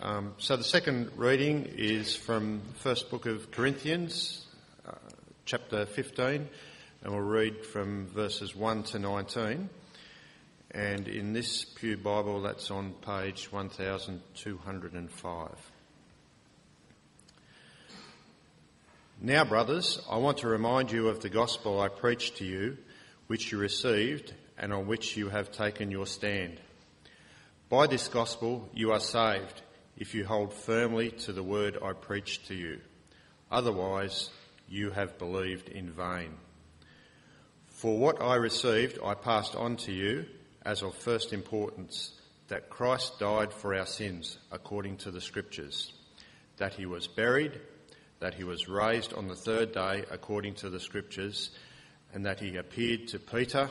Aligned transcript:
Um, 0.00 0.34
so 0.38 0.56
the 0.56 0.62
second 0.62 1.10
reading 1.16 1.72
is 1.76 2.14
from 2.14 2.62
the 2.72 2.78
first 2.78 3.10
book 3.10 3.26
of 3.26 3.50
Corinthians, 3.50 4.46
uh, 4.86 4.92
chapter 5.44 5.86
15, 5.86 6.48
and 7.02 7.12
we'll 7.12 7.20
read 7.20 7.66
from 7.66 8.06
verses 8.06 8.54
1 8.54 8.84
to 8.84 9.00
19. 9.00 9.68
And 10.70 11.08
in 11.08 11.32
this 11.32 11.64
Pew 11.64 11.96
Bible, 11.96 12.42
that's 12.42 12.70
on 12.70 12.92
page 13.04 13.50
1205. 13.50 15.72
Now, 19.20 19.44
brothers, 19.44 20.00
I 20.08 20.18
want 20.18 20.38
to 20.38 20.46
remind 20.46 20.92
you 20.92 21.08
of 21.08 21.22
the 21.22 21.28
gospel 21.28 21.80
I 21.80 21.88
preached 21.88 22.36
to 22.36 22.44
you, 22.44 22.78
which 23.26 23.50
you 23.50 23.58
received 23.58 24.32
and 24.56 24.72
on 24.72 24.86
which 24.86 25.16
you 25.16 25.30
have 25.30 25.50
taken 25.50 25.90
your 25.90 26.06
stand. 26.06 26.60
By 27.68 27.88
this 27.88 28.06
gospel 28.06 28.68
you 28.72 28.92
are 28.92 29.00
saved 29.00 29.62
if 29.98 30.14
you 30.14 30.24
hold 30.24 30.54
firmly 30.54 31.10
to 31.10 31.32
the 31.32 31.42
word 31.42 31.76
I 31.82 31.92
preached 31.92 32.46
to 32.46 32.54
you. 32.54 32.78
Otherwise, 33.50 34.30
you 34.68 34.90
have 34.90 35.18
believed 35.18 35.68
in 35.68 35.90
vain. 35.90 36.34
For 37.66 37.98
what 37.98 38.22
I 38.22 38.36
received, 38.36 38.98
I 39.04 39.14
passed 39.14 39.56
on 39.56 39.76
to 39.78 39.92
you 39.92 40.26
as 40.64 40.82
of 40.82 40.94
first 40.94 41.32
importance 41.32 42.12
that 42.46 42.70
Christ 42.70 43.18
died 43.18 43.52
for 43.52 43.74
our 43.74 43.86
sins 43.86 44.38
according 44.52 44.98
to 44.98 45.10
the 45.10 45.20
Scriptures, 45.20 45.92
that 46.58 46.74
he 46.74 46.86
was 46.86 47.08
buried, 47.08 47.60
that 48.20 48.34
he 48.34 48.44
was 48.44 48.68
raised 48.68 49.12
on 49.14 49.26
the 49.26 49.36
third 49.36 49.72
day 49.72 50.04
according 50.10 50.54
to 50.54 50.70
the 50.70 50.80
Scriptures, 50.80 51.50
and 52.14 52.24
that 52.24 52.40
he 52.40 52.56
appeared 52.56 53.08
to 53.08 53.18
Peter 53.18 53.68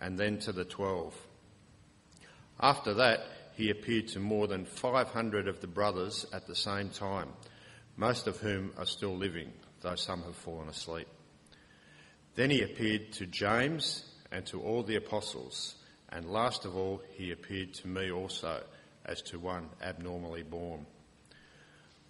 and 0.00 0.18
then 0.18 0.38
to 0.38 0.52
the 0.52 0.64
twelve. 0.64 1.14
After 2.60 2.94
that, 2.94 3.20
he 3.58 3.70
appeared 3.70 4.06
to 4.06 4.20
more 4.20 4.46
than 4.46 4.64
500 4.64 5.48
of 5.48 5.60
the 5.60 5.66
brothers 5.66 6.24
at 6.32 6.46
the 6.46 6.54
same 6.54 6.90
time, 6.90 7.28
most 7.96 8.28
of 8.28 8.36
whom 8.36 8.70
are 8.78 8.86
still 8.86 9.16
living, 9.16 9.52
though 9.80 9.96
some 9.96 10.22
have 10.22 10.36
fallen 10.36 10.68
asleep. 10.68 11.08
Then 12.36 12.50
he 12.50 12.62
appeared 12.62 13.10
to 13.14 13.26
James 13.26 14.04
and 14.30 14.46
to 14.46 14.62
all 14.62 14.84
the 14.84 14.94
apostles, 14.94 15.74
and 16.10 16.30
last 16.30 16.66
of 16.66 16.76
all, 16.76 17.02
he 17.14 17.32
appeared 17.32 17.74
to 17.74 17.88
me 17.88 18.12
also, 18.12 18.62
as 19.04 19.22
to 19.22 19.40
one 19.40 19.70
abnormally 19.82 20.44
born. 20.44 20.86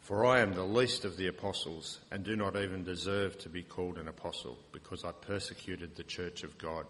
For 0.01 0.27
I 0.27 0.41
am 0.41 0.53
the 0.53 0.65
least 0.65 1.07
of 1.07 1.17
the 1.17 1.29
apostles, 1.29 2.01
and 2.11 2.25
do 2.25 2.37
not 2.37 2.57
even 2.57 2.85
deserve 2.85 3.39
to 3.39 3.49
be 3.49 3.63
called 3.63 3.97
an 3.97 4.09
apostle, 4.09 4.59
because 4.73 5.03
I 5.03 5.13
persecuted 5.13 5.97
the 5.97 6.05
church 6.05 6.43
of 6.43 6.59
God. 6.59 6.85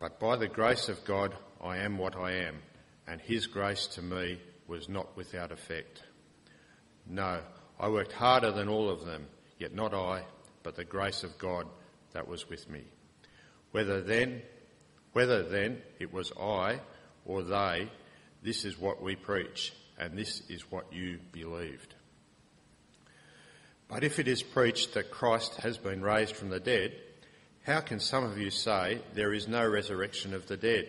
But 0.00 0.18
by 0.18 0.36
the 0.36 0.48
grace 0.48 0.88
of 0.88 1.04
God, 1.04 1.34
I 1.62 1.76
am 1.76 1.98
what 1.98 2.16
I 2.16 2.32
am 2.36 2.62
and 3.06 3.20
his 3.20 3.46
grace 3.46 3.86
to 3.88 4.02
me 4.02 4.38
was 4.66 4.88
not 4.88 5.16
without 5.16 5.52
effect. 5.52 6.02
No, 7.06 7.40
I 7.78 7.88
worked 7.88 8.12
harder 8.12 8.52
than 8.52 8.68
all 8.68 8.88
of 8.88 9.04
them, 9.04 9.26
yet 9.58 9.74
not 9.74 9.92
I, 9.92 10.24
but 10.62 10.76
the 10.76 10.84
grace 10.84 11.24
of 11.24 11.38
God 11.38 11.66
that 12.12 12.28
was 12.28 12.48
with 12.48 12.68
me. 12.70 12.82
Whether 13.72 14.00
then, 14.00 14.42
whether 15.12 15.42
then 15.42 15.82
it 15.98 16.12
was 16.12 16.32
I 16.40 16.80
or 17.24 17.42
they, 17.42 17.90
this 18.42 18.64
is 18.64 18.78
what 18.78 19.02
we 19.02 19.16
preach, 19.16 19.72
and 19.98 20.16
this 20.16 20.42
is 20.48 20.70
what 20.70 20.92
you 20.92 21.18
believed. 21.32 21.94
But 23.88 24.04
if 24.04 24.18
it 24.18 24.26
is 24.28 24.42
preached 24.42 24.94
that 24.94 25.10
Christ 25.10 25.56
has 25.56 25.76
been 25.76 26.02
raised 26.02 26.34
from 26.34 26.48
the 26.48 26.60
dead, 26.60 26.94
how 27.64 27.80
can 27.80 28.00
some 28.00 28.24
of 28.24 28.38
you 28.38 28.50
say 28.50 29.00
there 29.14 29.32
is 29.32 29.46
no 29.46 29.66
resurrection 29.68 30.34
of 30.34 30.46
the 30.46 30.56
dead? 30.56 30.88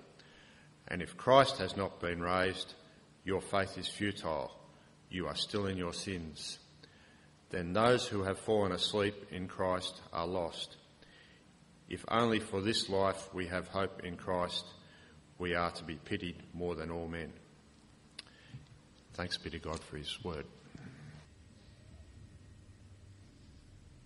And 0.91 1.01
if 1.01 1.15
Christ 1.15 1.57
has 1.59 1.77
not 1.77 2.01
been 2.01 2.21
raised, 2.21 2.73
your 3.23 3.39
faith 3.39 3.77
is 3.77 3.87
futile. 3.87 4.51
You 5.09 5.25
are 5.27 5.35
still 5.35 5.65
in 5.67 5.77
your 5.77 5.93
sins. 5.93 6.59
Then 7.49 7.71
those 7.71 8.05
who 8.05 8.23
have 8.23 8.37
fallen 8.37 8.73
asleep 8.73 9.15
in 9.31 9.47
Christ 9.47 10.01
are 10.11 10.27
lost. 10.27 10.75
If 11.87 12.03
only 12.09 12.41
for 12.41 12.59
this 12.59 12.89
life 12.89 13.33
we 13.33 13.47
have 13.47 13.69
hope 13.69 14.03
in 14.03 14.17
Christ, 14.17 14.65
we 15.37 15.55
are 15.55 15.71
to 15.71 15.83
be 15.85 15.95
pitied 15.95 16.35
more 16.53 16.75
than 16.75 16.91
all 16.91 17.07
men. 17.07 17.31
Thanks 19.13 19.37
be 19.37 19.49
to 19.49 19.59
God 19.59 19.79
for 19.79 19.95
his 19.95 20.21
word. 20.25 20.45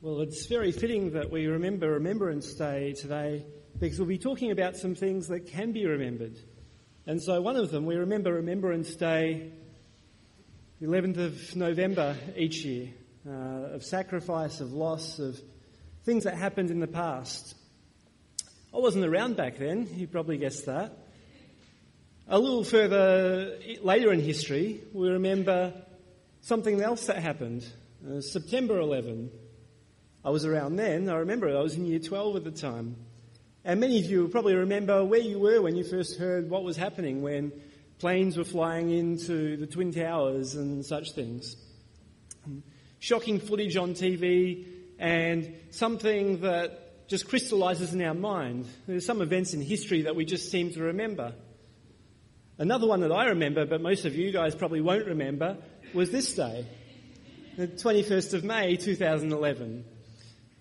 Well, 0.03 0.21
it's 0.21 0.45
very 0.45 0.71
fitting 0.71 1.13
that 1.13 1.31
we 1.31 1.47
remember 1.47 1.93
Remembrance 1.93 2.53
Day 2.53 2.93
today 2.93 3.43
because 3.79 3.97
we'll 3.97 4.07
be 4.07 4.19
talking 4.19 4.51
about 4.51 4.75
some 4.77 4.93
things 4.93 5.27
that 5.29 5.47
can 5.47 5.71
be 5.71 5.87
remembered. 5.87 6.37
And 7.07 7.21
so 7.21 7.39
one 7.39 7.55
of 7.55 7.69
them, 7.69 7.85
we 7.85 7.97
remember 7.97 8.33
Remembrance 8.33 8.95
Day, 8.95 9.51
11th 10.81 11.17
of 11.17 11.55
November 11.55 12.17
each 12.35 12.65
year, 12.65 12.89
uh, 13.27 13.75
of 13.75 13.83
sacrifice, 13.83 14.59
of 14.59 14.73
loss, 14.73 15.19
of 15.19 15.39
things 16.03 16.23
that 16.23 16.35
happened 16.35 16.71
in 16.71 16.79
the 16.79 16.87
past. 16.87 17.53
I 18.73 18.79
wasn't 18.79 19.05
around 19.05 19.37
back 19.37 19.59
then, 19.59 19.87
you 19.95 20.07
probably 20.07 20.37
guessed 20.37 20.65
that. 20.65 20.97
A 22.27 22.39
little 22.39 22.63
further 22.63 23.59
later 23.83 24.11
in 24.11 24.19
history, 24.19 24.81
we 24.91 25.09
remember 25.09 25.73
something 26.41 26.81
else 26.81 27.05
that 27.05 27.17
happened. 27.17 27.71
Uh, 28.03 28.19
September 28.19 28.79
11. 28.79 29.29
I 30.23 30.31
was 30.31 30.43
around 30.43 30.77
then, 30.77 31.07
I 31.07 31.17
remember 31.17 31.47
it, 31.49 31.55
I 31.55 31.61
was 31.61 31.75
in 31.75 31.85
year 31.85 31.99
12 31.99 32.37
at 32.37 32.43
the 32.43 32.51
time. 32.51 32.95
And 33.67 33.79
many 33.79 33.97
of 33.97 34.05
you 34.05 34.21
will 34.21 34.29
probably 34.29 34.53
remember 34.53 35.03
where 35.03 35.19
you 35.19 35.39
were 35.39 35.59
when 35.59 35.75
you 35.75 35.83
first 35.83 36.19
heard 36.19 36.51
what 36.51 36.63
was 36.63 36.77
happening 36.77 37.23
when 37.23 37.51
planes 37.97 38.37
were 38.37 38.43
flying 38.43 38.91
into 38.91 39.57
the 39.57 39.65
Twin 39.65 39.91
Towers 39.91 40.53
and 40.53 40.85
such 40.85 41.13
things. 41.13 41.55
Shocking 42.99 43.39
footage 43.39 43.75
on 43.75 43.95
TV 43.95 44.67
and 44.99 45.51
something 45.71 46.41
that 46.41 47.07
just 47.07 47.27
crystallizes 47.27 47.91
in 47.91 48.03
our 48.03 48.13
mind. 48.13 48.67
There's 48.85 49.03
some 49.03 49.23
events 49.23 49.55
in 49.55 49.63
history 49.63 50.03
that 50.03 50.15
we 50.15 50.25
just 50.25 50.51
seem 50.51 50.71
to 50.73 50.83
remember. 50.83 51.33
Another 52.59 52.85
one 52.85 52.99
that 52.99 53.11
I 53.11 53.29
remember, 53.29 53.65
but 53.65 53.81
most 53.81 54.05
of 54.05 54.15
you 54.15 54.31
guys 54.31 54.53
probably 54.53 54.81
won't 54.81 55.07
remember, 55.07 55.57
was 55.91 56.11
this 56.11 56.35
day, 56.35 56.67
the 57.57 57.67
21st 57.67 58.35
of 58.35 58.43
May 58.43 58.75
2011. 58.75 59.85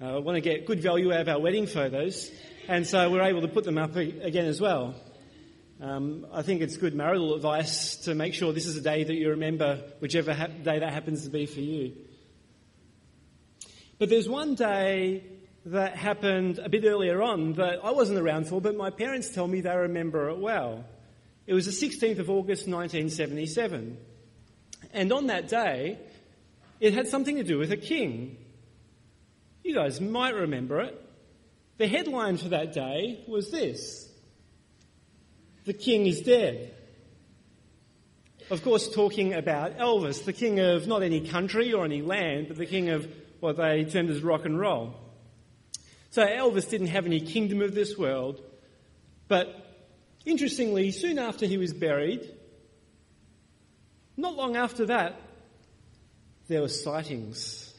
Uh, 0.00 0.04
I 0.16 0.19
want 0.21 0.36
to 0.36 0.41
get 0.41 0.65
good 0.65 0.81
value 0.81 1.12
out 1.12 1.21
of 1.21 1.28
our 1.28 1.38
wedding 1.38 1.66
photos. 1.66 2.31
And 2.66 2.86
so 2.86 3.10
we're 3.10 3.22
able 3.22 3.42
to 3.42 3.48
put 3.48 3.64
them 3.64 3.76
up 3.76 3.94
again 3.94 4.47
as 4.47 4.60
well. 4.60 4.94
Um, 5.82 6.26
I 6.32 6.41
think 6.41 6.62
it's 6.62 6.78
good 6.78 6.94
marital 6.94 7.34
advice 7.34 7.97
to 8.04 8.14
make 8.14 8.32
sure 8.32 8.54
this 8.54 8.64
is 8.64 8.76
a 8.76 8.80
day 8.80 9.04
that 9.04 9.14
you 9.14 9.30
remember, 9.30 9.82
whichever 10.00 10.32
ha- 10.32 10.47
day 10.47 10.78
that 10.78 10.92
happens 10.92 11.24
to 11.24 11.30
be 11.30 11.44
for 11.44 11.60
you. 11.60 11.92
But 13.98 14.08
there's 14.08 14.28
one 14.28 14.54
day 14.54 15.24
that 15.66 15.97
happened 15.97 16.58
a 16.58 16.70
bit 16.70 16.84
earlier 16.84 17.22
on 17.22 17.54
that 17.54 17.84
I 17.84 17.91
wasn't 17.91 18.19
around 18.19 18.48
for, 18.48 18.62
but 18.62 18.76
my 18.76 18.88
parents 18.88 19.28
tell 19.28 19.47
me 19.47 19.60
they 19.60 19.76
remember 19.76 20.30
it 20.30 20.38
well. 20.38 20.84
It 21.47 21.53
was 21.53 21.66
the 21.66 21.86
16th 21.86 22.19
of 22.19 22.30
August 22.30 22.66
1977. 22.66 23.98
And 24.92 25.12
on 25.12 25.27
that 25.27 25.48
day, 25.48 25.98
it 26.80 26.94
had 26.94 27.09
something 27.09 27.36
to 27.36 27.44
do 27.44 27.59
with 27.59 27.72
a 27.72 27.77
king. 27.77 28.39
You 29.62 29.74
guys 29.74 30.00
might 30.00 30.34
remember 30.34 30.80
it. 30.80 31.03
The 31.76 31.88
headline 31.88 32.36
for 32.36 32.48
that 32.50 32.72
day 32.72 33.24
was 33.26 33.50
this 33.50 34.09
The 35.65 35.72
King 35.72 36.06
is 36.06 36.21
dead. 36.21 36.74
Of 38.50 38.62
course, 38.62 38.92
talking 38.92 39.32
about 39.32 39.78
Elvis, 39.78 40.24
the 40.24 40.32
king 40.34 40.60
of 40.60 40.86
not 40.86 41.03
any 41.03 41.26
country 41.26 41.72
or 41.72 41.86
any 41.86 42.03
land, 42.03 42.48
but 42.48 42.59
the 42.59 42.66
king 42.66 42.91
of 42.91 43.09
what 43.41 43.56
they 43.56 43.84
termed 43.84 44.10
as 44.10 44.22
rock 44.22 44.44
and 44.44 44.60
roll. 44.60 44.94
So 46.10 46.24
Elvis 46.26 46.68
didn't 46.68 46.88
have 46.88 47.06
any 47.06 47.21
kingdom 47.21 47.62
of 47.62 47.74
this 47.74 47.97
world, 47.97 48.42
but 49.28 49.48
interestingly, 50.27 50.91
soon 50.91 51.18
after 51.18 51.47
he 51.47 51.56
was 51.56 51.72
buried, 51.72 52.30
not 54.16 54.36
long 54.36 54.56
after 54.56 54.86
that, 54.86 55.18
there 56.48 56.60
were 56.60 56.68
sightings. 56.68 57.74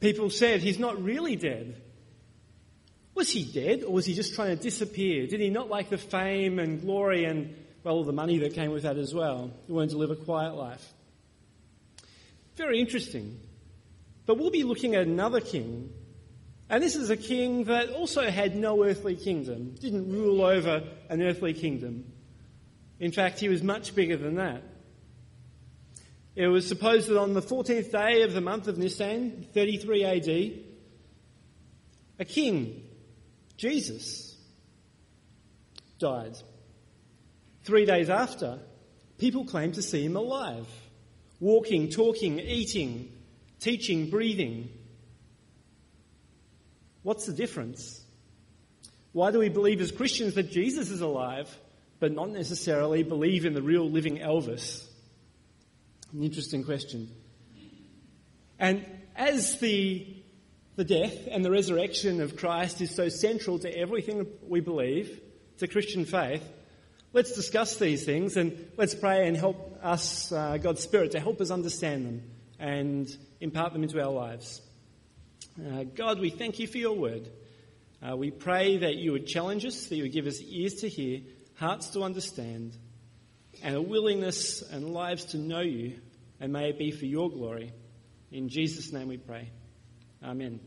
People 0.00 0.30
said 0.30 0.62
he's 0.62 0.78
not 0.78 1.02
really 1.02 1.36
dead. 1.36 1.82
Was 3.18 3.30
he 3.30 3.42
dead 3.42 3.82
or 3.82 3.92
was 3.92 4.06
he 4.06 4.14
just 4.14 4.36
trying 4.36 4.56
to 4.56 4.62
disappear? 4.62 5.26
Did 5.26 5.40
he 5.40 5.50
not 5.50 5.68
like 5.68 5.90
the 5.90 5.98
fame 5.98 6.60
and 6.60 6.80
glory 6.80 7.24
and 7.24 7.52
well, 7.82 7.96
all 7.96 8.04
the 8.04 8.12
money 8.12 8.38
that 8.38 8.54
came 8.54 8.70
with 8.70 8.84
that 8.84 8.96
as 8.96 9.12
well. 9.12 9.50
He 9.66 9.72
wanted 9.72 9.90
to 9.90 9.96
live 9.96 10.12
a 10.12 10.16
quiet 10.16 10.54
life. 10.54 10.86
Very 12.54 12.78
interesting. 12.78 13.40
But 14.24 14.38
we'll 14.38 14.52
be 14.52 14.62
looking 14.62 14.94
at 14.94 15.08
another 15.08 15.40
king. 15.40 15.92
And 16.70 16.80
this 16.80 16.94
is 16.94 17.10
a 17.10 17.16
king 17.16 17.64
that 17.64 17.90
also 17.90 18.30
had 18.30 18.54
no 18.54 18.84
earthly 18.84 19.16
kingdom, 19.16 19.74
didn't 19.80 20.12
rule 20.12 20.42
over 20.42 20.84
an 21.08 21.22
earthly 21.22 21.54
kingdom. 21.54 22.04
In 23.00 23.10
fact, 23.10 23.40
he 23.40 23.48
was 23.48 23.64
much 23.64 23.96
bigger 23.96 24.16
than 24.16 24.36
that. 24.36 24.62
It 26.36 26.46
was 26.46 26.68
supposed 26.68 27.08
that 27.08 27.18
on 27.18 27.34
the 27.34 27.42
14th 27.42 27.90
day 27.90 28.22
of 28.22 28.32
the 28.32 28.40
month 28.40 28.68
of 28.68 28.78
Nisan, 28.78 29.44
33 29.54 30.04
AD, 30.04 30.52
a 32.20 32.24
king, 32.24 32.87
Jesus, 33.58 34.36
died. 35.98 36.38
Three 37.64 37.84
days 37.84 38.08
after, 38.08 38.60
people 39.18 39.44
claimed 39.44 39.74
to 39.74 39.82
see 39.82 40.04
him 40.04 40.16
alive, 40.16 40.66
walking, 41.40 41.90
talking, 41.90 42.38
eating, 42.38 43.12
teaching, 43.60 44.08
breathing. 44.08 44.70
What's 47.02 47.26
the 47.26 47.32
difference? 47.32 48.00
Why 49.12 49.32
do 49.32 49.40
we 49.40 49.48
believe 49.48 49.80
as 49.80 49.90
Christians 49.90 50.34
that 50.34 50.52
Jesus 50.52 50.90
is 50.90 51.00
alive, 51.00 51.54
but 51.98 52.12
not 52.12 52.30
necessarily 52.30 53.02
believe 53.02 53.44
in 53.44 53.54
the 53.54 53.62
real 53.62 53.90
living 53.90 54.18
Elvis? 54.18 54.86
An 56.12 56.22
interesting 56.22 56.62
question. 56.62 57.10
And 58.58 58.86
as 59.16 59.58
the, 59.58 60.17
the 60.78 60.84
death 60.84 61.26
and 61.28 61.44
the 61.44 61.50
resurrection 61.50 62.20
of 62.20 62.36
Christ 62.36 62.80
is 62.80 62.94
so 62.94 63.08
central 63.08 63.58
to 63.58 63.76
everything 63.76 64.28
we 64.46 64.60
believe, 64.60 65.20
to 65.58 65.66
Christian 65.66 66.04
faith, 66.04 66.48
let's 67.12 67.32
discuss 67.32 67.78
these 67.78 68.04
things 68.04 68.36
and 68.36 68.70
let's 68.76 68.94
pray 68.94 69.26
and 69.26 69.36
help 69.36 69.76
us, 69.82 70.30
uh, 70.30 70.56
God's 70.56 70.80
Spirit, 70.80 71.10
to 71.12 71.20
help 71.20 71.40
us 71.40 71.50
understand 71.50 72.06
them 72.06 72.22
and 72.60 73.08
impart 73.40 73.72
them 73.72 73.82
into 73.82 74.00
our 74.00 74.12
lives. 74.12 74.62
Uh, 75.60 75.82
God, 75.82 76.20
we 76.20 76.30
thank 76.30 76.60
you 76.60 76.68
for 76.68 76.78
your 76.78 76.96
word. 76.96 77.28
Uh, 78.00 78.16
we 78.16 78.30
pray 78.30 78.76
that 78.76 78.94
you 78.94 79.10
would 79.10 79.26
challenge 79.26 79.66
us, 79.66 79.88
that 79.88 79.96
you 79.96 80.04
would 80.04 80.12
give 80.12 80.28
us 80.28 80.40
ears 80.40 80.74
to 80.74 80.88
hear, 80.88 81.22
hearts 81.56 81.88
to 81.90 82.04
understand, 82.04 82.76
and 83.64 83.74
a 83.74 83.82
willingness 83.82 84.62
and 84.62 84.92
lives 84.92 85.24
to 85.24 85.38
know 85.38 85.58
you, 85.58 85.98
and 86.38 86.52
may 86.52 86.68
it 86.68 86.78
be 86.78 86.92
for 86.92 87.04
your 87.04 87.28
glory. 87.30 87.72
In 88.30 88.48
Jesus' 88.48 88.92
name 88.92 89.08
we 89.08 89.16
pray. 89.16 89.50
Amen. 90.22 90.60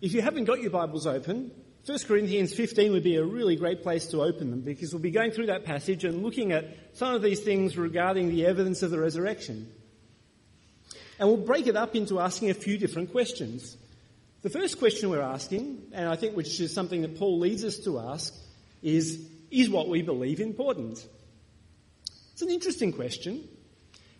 If 0.00 0.12
you 0.12 0.20
haven't 0.20 0.44
got 0.44 0.60
your 0.60 0.70
Bibles 0.70 1.06
open, 1.06 1.50
1 1.86 1.98
Corinthians 2.00 2.52
15 2.54 2.92
would 2.92 3.02
be 3.02 3.16
a 3.16 3.24
really 3.24 3.56
great 3.56 3.82
place 3.82 4.08
to 4.08 4.22
open 4.22 4.50
them 4.50 4.60
because 4.60 4.92
we'll 4.92 5.02
be 5.02 5.10
going 5.10 5.30
through 5.30 5.46
that 5.46 5.64
passage 5.64 6.04
and 6.04 6.22
looking 6.22 6.52
at 6.52 6.64
some 6.92 7.14
of 7.14 7.22
these 7.22 7.40
things 7.40 7.78
regarding 7.78 8.28
the 8.28 8.44
evidence 8.44 8.82
of 8.82 8.90
the 8.90 8.98
resurrection. 8.98 9.72
And 11.18 11.28
we'll 11.28 11.38
break 11.38 11.66
it 11.66 11.76
up 11.76 11.96
into 11.96 12.20
asking 12.20 12.50
a 12.50 12.54
few 12.54 12.76
different 12.76 13.10
questions. 13.10 13.76
The 14.42 14.50
first 14.50 14.78
question 14.78 15.08
we're 15.08 15.22
asking, 15.22 15.82
and 15.92 16.08
I 16.08 16.16
think 16.16 16.36
which 16.36 16.60
is 16.60 16.74
something 16.74 17.00
that 17.02 17.18
Paul 17.18 17.38
leads 17.38 17.64
us 17.64 17.78
to 17.80 17.98
ask, 18.00 18.34
is 18.82 19.26
Is 19.50 19.70
what 19.70 19.88
we 19.88 20.02
believe 20.02 20.40
important? 20.40 21.06
It's 22.32 22.42
an 22.42 22.50
interesting 22.50 22.92
question. 22.92 23.48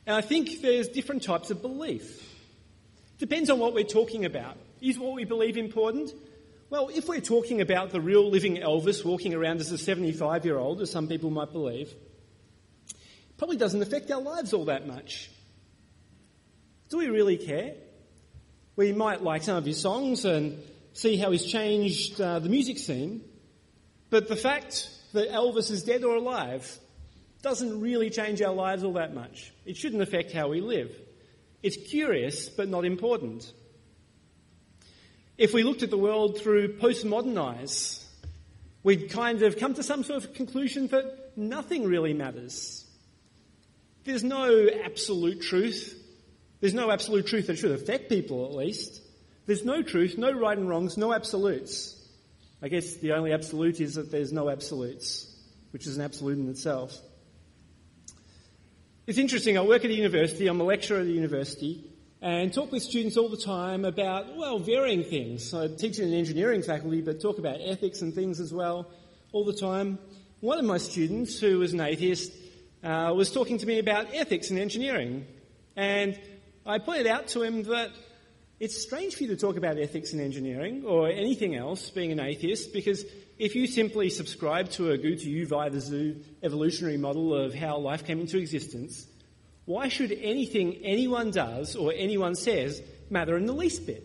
And 0.06 0.16
I 0.16 0.20
think 0.20 0.62
there's 0.62 0.88
different 0.88 1.24
types 1.24 1.50
of 1.50 1.60
belief. 1.60 2.35
Depends 3.18 3.48
on 3.50 3.58
what 3.58 3.74
we're 3.74 3.84
talking 3.84 4.24
about. 4.24 4.58
Is 4.80 4.98
what 4.98 5.14
we 5.14 5.24
believe 5.24 5.56
important? 5.56 6.12
Well, 6.68 6.90
if 6.92 7.08
we're 7.08 7.20
talking 7.20 7.60
about 7.60 7.90
the 7.90 8.00
real 8.00 8.28
living 8.28 8.56
Elvis 8.56 9.04
walking 9.04 9.34
around 9.34 9.60
as 9.60 9.70
a 9.72 9.78
75 9.78 10.44
year 10.44 10.58
old, 10.58 10.80
as 10.82 10.90
some 10.90 11.08
people 11.08 11.30
might 11.30 11.52
believe, 11.52 11.94
probably 13.38 13.56
doesn't 13.56 13.80
affect 13.80 14.10
our 14.10 14.20
lives 14.20 14.52
all 14.52 14.66
that 14.66 14.86
much. 14.86 15.30
Do 16.88 16.98
we 16.98 17.08
really 17.08 17.36
care? 17.36 17.74
We 18.76 18.92
might 18.92 19.22
like 19.22 19.42
some 19.42 19.56
of 19.56 19.64
his 19.64 19.80
songs 19.80 20.24
and 20.24 20.62
see 20.92 21.16
how 21.16 21.30
he's 21.30 21.44
changed 21.44 22.20
uh, 22.20 22.38
the 22.38 22.48
music 22.48 22.78
scene, 22.78 23.22
but 24.10 24.28
the 24.28 24.36
fact 24.36 24.90
that 25.12 25.30
Elvis 25.30 25.70
is 25.70 25.82
dead 25.82 26.04
or 26.04 26.16
alive 26.16 26.78
doesn't 27.42 27.80
really 27.80 28.10
change 28.10 28.42
our 28.42 28.52
lives 28.52 28.82
all 28.82 28.94
that 28.94 29.14
much. 29.14 29.52
It 29.64 29.76
shouldn't 29.76 30.02
affect 30.02 30.32
how 30.32 30.48
we 30.48 30.60
live. 30.60 30.94
It's 31.62 31.76
curious, 31.76 32.48
but 32.48 32.68
not 32.68 32.84
important. 32.84 33.52
If 35.38 35.52
we 35.52 35.62
looked 35.62 35.82
at 35.82 35.90
the 35.90 35.98
world 35.98 36.38
through 36.38 36.76
postmodern 36.78 37.36
eyes, 37.38 38.06
we'd 38.82 39.10
kind 39.10 39.42
of 39.42 39.58
come 39.58 39.74
to 39.74 39.82
some 39.82 40.04
sort 40.04 40.24
of 40.24 40.34
conclusion 40.34 40.86
that 40.88 41.36
nothing 41.36 41.84
really 41.84 42.14
matters. 42.14 42.84
There's 44.04 44.24
no 44.24 44.68
absolute 44.84 45.42
truth. 45.42 46.02
There's 46.60 46.74
no 46.74 46.90
absolute 46.90 47.26
truth 47.26 47.48
that 47.48 47.58
should 47.58 47.72
affect 47.72 48.08
people, 48.08 48.46
at 48.46 48.54
least. 48.54 49.02
There's 49.46 49.64
no 49.64 49.82
truth, 49.82 50.16
no 50.16 50.32
right 50.32 50.56
and 50.56 50.68
wrongs, 50.68 50.96
no 50.96 51.12
absolutes. 51.12 51.92
I 52.62 52.68
guess 52.68 52.94
the 52.94 53.12
only 53.12 53.32
absolute 53.32 53.80
is 53.80 53.96
that 53.96 54.10
there's 54.10 54.32
no 54.32 54.48
absolutes, 54.48 55.32
which 55.72 55.86
is 55.86 55.96
an 55.96 56.02
absolute 56.02 56.38
in 56.38 56.48
itself. 56.48 56.96
It's 59.06 59.18
interesting, 59.18 59.56
I 59.56 59.60
work 59.60 59.84
at 59.84 59.90
a 59.92 59.94
university, 59.94 60.48
I'm 60.48 60.60
a 60.60 60.64
lecturer 60.64 60.98
at 60.98 61.06
a 61.06 61.10
university, 61.10 61.84
and 62.20 62.52
talk 62.52 62.72
with 62.72 62.82
students 62.82 63.16
all 63.16 63.28
the 63.28 63.36
time 63.36 63.84
about, 63.84 64.36
well, 64.36 64.58
varying 64.58 65.04
things. 65.04 65.54
I 65.54 65.68
teach 65.68 66.00
in 66.00 66.08
an 66.08 66.12
engineering 66.14 66.60
faculty, 66.60 67.02
but 67.02 67.22
talk 67.22 67.38
about 67.38 67.60
ethics 67.60 68.02
and 68.02 68.12
things 68.12 68.40
as 68.40 68.52
well 68.52 68.90
all 69.30 69.44
the 69.44 69.52
time. 69.52 70.00
One 70.40 70.58
of 70.58 70.64
my 70.64 70.78
students, 70.78 71.38
who 71.38 71.60
was 71.60 71.72
an 71.72 71.82
atheist, 71.82 72.32
uh, 72.82 73.12
was 73.14 73.30
talking 73.30 73.58
to 73.58 73.66
me 73.66 73.78
about 73.78 74.12
ethics 74.12 74.50
in 74.50 74.58
engineering. 74.58 75.24
And 75.76 76.18
I 76.66 76.80
pointed 76.80 77.06
out 77.06 77.28
to 77.28 77.42
him 77.42 77.62
that 77.62 77.92
it's 78.58 78.82
strange 78.82 79.14
for 79.14 79.22
you 79.22 79.28
to 79.28 79.36
talk 79.36 79.56
about 79.56 79.78
ethics 79.78 80.14
in 80.14 80.18
engineering 80.18 80.82
or 80.84 81.08
anything 81.08 81.54
else, 81.54 81.90
being 81.90 82.10
an 82.10 82.18
atheist, 82.18 82.72
because 82.72 83.04
if 83.38 83.54
you 83.54 83.66
simply 83.66 84.08
subscribe 84.08 84.70
to 84.70 84.90
a 84.90 84.98
good 84.98 85.20
to 85.20 85.28
you 85.28 85.46
via 85.46 85.68
the 85.68 85.80
zoo 85.80 86.22
evolutionary 86.42 86.96
model 86.96 87.34
of 87.34 87.54
how 87.54 87.78
life 87.78 88.06
came 88.06 88.20
into 88.20 88.38
existence, 88.38 89.06
why 89.66 89.88
should 89.88 90.12
anything 90.12 90.76
anyone 90.82 91.30
does 91.30 91.76
or 91.76 91.92
anyone 91.94 92.34
says 92.34 92.82
matter 93.10 93.36
in 93.36 93.46
the 93.46 93.52
least 93.52 93.86
bit? 93.86 94.04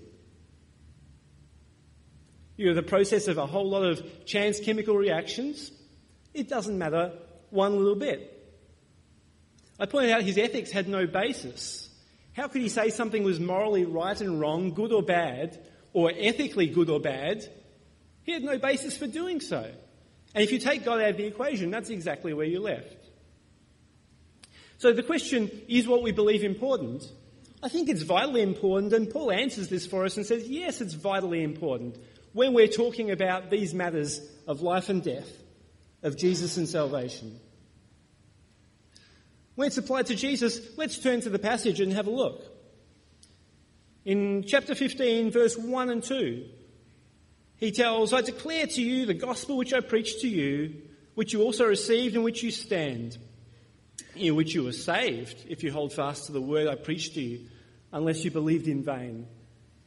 You're 2.57 2.74
the 2.74 2.83
process 2.83 3.28
of 3.28 3.38
a 3.38 3.45
whole 3.45 3.69
lot 3.69 3.83
of 3.83 4.25
chance 4.25 4.60
chemical 4.60 4.95
reactions. 4.95 5.72
It 6.34 6.50
doesn't 6.50 6.77
matter 6.77 7.13
one 7.50 7.77
little 7.77 7.95
bit. 7.95 8.38
I 9.80 9.86
pointed 9.86 10.12
out 10.12 10.24
his 10.24 10.38
ethics 10.38 10.72
had 10.72 10.88
no 10.88 11.08
basis. 11.08 11.89
How 12.34 12.48
could 12.48 12.62
he 12.62 12.70
say 12.70 12.89
something 12.89 13.24
was 13.24 13.39
morally 13.39 13.86
right 13.86 14.20
and 14.20 14.39
wrong, 14.39 14.74
good 14.74 14.91
or 14.91 15.01
bad, 15.01 15.60
or 15.94 16.12
ethically 16.15 16.67
good 16.67 16.89
or 16.89 17.00
bad, 17.00 17.50
he 18.24 18.34
had 18.34 18.44
no 18.44 18.58
basis 18.58 18.98
for 18.98 19.08
doing 19.08 19.40
so. 19.42 19.72
And 20.34 20.44
if 20.44 20.51
you 20.51 20.60
take 20.60 20.86
God 20.86 21.01
out 21.01 21.10
of 21.10 21.18
the 21.18 21.25
equation, 21.25 21.72
that's 21.72 21.90
exactly 21.90 22.34
where 22.34 22.46
you're 22.46 22.62
left. 22.62 22.96
So 24.78 24.94
the 24.94 25.04
question 25.04 25.51
is 25.68 25.88
what 25.88 26.01
we 26.01 26.12
believe 26.12 26.44
important? 26.44 27.04
I 27.63 27.70
think 27.70 27.90
it's 27.90 28.01
vitally 28.01 28.42
important, 28.42 28.94
and 28.94 29.10
Paul 29.10 29.32
answers 29.32 29.68
this 29.68 29.86
for 29.86 30.06
us 30.06 30.18
and 30.18 30.25
says, 30.25 30.50
yes, 30.50 30.82
it's 30.82 30.96
vitally 30.96 31.44
important 31.44 31.98
when 32.34 32.54
we're 32.54 32.68
talking 32.68 33.12
about 33.12 33.50
these 33.51 33.74
matters 33.74 34.22
of 34.48 34.62
life 34.62 34.90
and 34.90 35.04
death, 35.04 35.30
of 36.01 36.18
Jesus 36.18 36.58
and 36.58 36.68
salvation. 36.68 37.40
When 39.56 39.68
it's 39.68 39.78
applied 39.78 40.08
to 40.08 40.16
Jesus, 40.16 40.60
let's 40.78 40.98
turn 40.98 41.22
to 41.22 41.30
the 41.30 41.38
passage 41.38 41.80
and 41.80 41.94
have 41.94 42.08
a 42.08 42.12
look. 42.12 42.42
In 44.06 44.44
chapter 44.48 44.74
15, 44.74 45.30
verse 45.30 45.56
1 45.56 45.90
and 45.90 46.01
2, 46.01 46.46
he 47.62 47.72
tells, 47.72 48.12
I 48.12 48.22
declare 48.22 48.65
to 48.65 48.82
you 48.82 49.06
the 49.06 49.13
gospel 49.13 49.56
which 49.56 49.72
I 49.72 49.82
preached 49.82 50.22
to 50.22 50.27
you, 50.27 50.82
which 51.13 51.32
you 51.32 51.44
also 51.44 51.65
received 51.65 52.15
in 52.15 52.24
which 52.24 52.41
you 52.41 52.50
stand, 52.50 53.20
in 54.15 54.36
which 54.36 54.56
you 54.56 54.63
were 54.63 54.72
saved, 54.72 55.46
if 55.48 55.63
you 55.63 55.72
hold 55.72 55.94
fast 55.94 56.25
to 56.25 56.32
the 56.32 56.41
word 56.41 56.68
I 56.68 56.74
preached 56.74 57.13
to 57.13 57.22
you, 57.22 57.46
unless 57.94 58.25
you 58.25 58.32
believed 58.32 58.68
in 58.68 58.84
vain. 58.84 59.27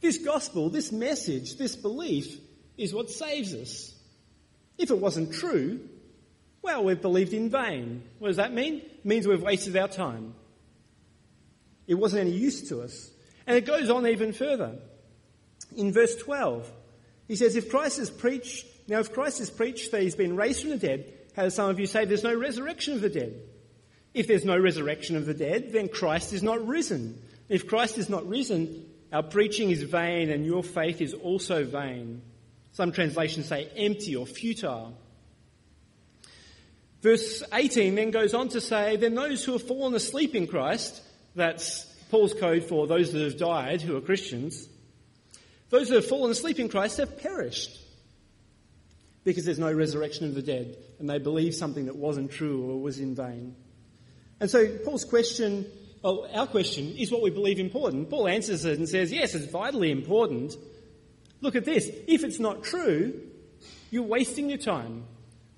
This 0.01 0.19
gospel, 0.19 0.71
this 0.71 0.93
message, 0.93 1.57
this 1.57 1.75
belief 1.75 2.39
is 2.79 2.95
what 2.95 3.11
saves 3.11 3.53
us. 3.55 3.93
If 4.79 4.91
it 4.91 4.99
wasn't 4.99 5.35
true, 5.35 5.81
well, 6.63 6.85
we've 6.85 7.03
believed 7.03 7.33
in 7.33 7.51
vain. 7.51 8.05
What 8.21 8.29
does 8.29 8.37
that 8.37 8.53
mean? 8.53 8.77
It 8.77 9.05
means 9.05 9.27
we've 9.27 9.43
wasted 9.43 9.77
our 9.77 9.89
time. 9.89 10.35
It 11.89 11.95
wasn't 11.95 12.29
any 12.29 12.37
use 12.37 12.69
to 12.69 12.83
us. 12.83 13.11
And 13.49 13.57
it 13.57 13.67
goes 13.67 13.91
on 13.91 14.07
even 14.07 14.33
further. 14.33 14.77
In 15.77 15.93
verse 15.93 16.15
12, 16.17 16.71
he 17.29 17.37
says, 17.37 17.57
if 17.57 17.71
Christ 17.71 17.99
is 17.99 18.11
preached, 18.11 18.67
now 18.89 19.01
if 19.01 19.13
Christ 19.13 19.41
is 19.41 19.51
preached 19.51 19.91
that 19.93 20.03
he's 20.03 20.17
been 20.17 20.37
raised 20.37 20.61
from 20.61 20.71
the 20.71 20.77
dead, 20.77 21.13
how 21.35 21.45
do 21.45 21.51
some 21.51 21.71
of 21.71 21.81
you 21.81 21.87
say 21.87 22.05
there's 22.05 22.23
no 22.23 22.35
resurrection 22.35 22.95
of 22.95 23.01
the 23.01 23.09
dead? 23.09 23.41
If 24.13 24.29
there's 24.29 24.45
no 24.45 24.59
resurrection 24.59 25.17
of 25.17 25.27
the 25.27 25.35
dead, 25.35 25.73
then 25.73 25.89
Christ 25.89 26.33
is 26.33 26.43
not 26.43 26.65
risen. 26.67 27.21
If 27.49 27.67
Christ 27.67 27.99
is 27.99 28.09
not 28.09 28.29
risen, 28.29 28.87
our 29.13 29.23
preaching 29.23 29.71
is 29.71 29.83
vain 29.83 30.31
and 30.31 30.47
your 30.47 30.63
faith 30.63 31.01
is 31.01 31.15
also 31.15 31.65
vain. 31.65 32.23
Some 32.73 32.93
translations 32.93 33.47
say 33.47 33.69
empty 33.77 34.15
or 34.17 34.27
futile. 34.27 34.97
Verse 37.03 37.43
18 37.53 37.95
then 37.95 38.11
goes 38.11 38.35
on 38.35 38.49
to 38.51 38.61
say, 38.61 38.97
Then 38.97 39.15
those 39.15 39.45
who 39.45 39.53
have 39.53 39.63
fallen 39.63 39.95
asleep 39.95 40.35
in 40.35 40.47
Christ, 40.47 41.03
that's 41.35 41.85
Paul's 42.11 42.35
code 42.35 42.65
for 42.65 42.87
those 42.87 43.13
that 43.13 43.23
have 43.23 43.37
died 43.37 43.83
who 43.83 43.97
are 43.97 44.01
Christians, 44.01 44.69
those 45.71 45.89
who 45.89 45.95
have 45.95 46.07
fallen 46.07 46.31
asleep 46.31 46.59
in 46.59 46.69
Christ 46.69 46.99
have 46.99 47.19
perished 47.19 47.81
because 49.25 49.45
there's 49.45 49.59
no 49.59 49.73
resurrection 49.73 50.27
of 50.27 50.35
the 50.35 50.43
dead 50.43 50.77
and 50.99 51.09
they 51.09 51.19
believe 51.19 51.55
something 51.55 51.87
that 51.87 51.97
wasn't 51.97 52.31
true 52.31 52.71
or 52.71 52.81
was 52.81 53.01
in 53.01 53.15
vain. 53.15 53.57
And 54.41 54.51
so 54.51 54.67
Paul's 54.85 55.05
question, 55.05 55.67
well, 56.03 56.29
our 56.35 56.47
question, 56.47 56.95
is 56.97 57.11
what 57.11 57.23
we 57.23 57.31
believe 57.31 57.59
important. 57.59 58.11
Paul 58.11 58.29
answers 58.29 58.65
it 58.65 58.79
and 58.79 58.89
says, 58.89 59.11
yes, 59.11 59.35
it's 59.35 59.51
vitally 59.51 59.91
important. 59.91 60.55
Look 61.41 61.57
at 61.57 61.65
this. 61.65 61.91
If 62.07 62.25
it's 62.25 62.39
not 62.39 62.63
true, 62.63 63.21
you're 63.91 64.03
wasting 64.03 64.49
your 64.49 64.59
time. 64.59 65.05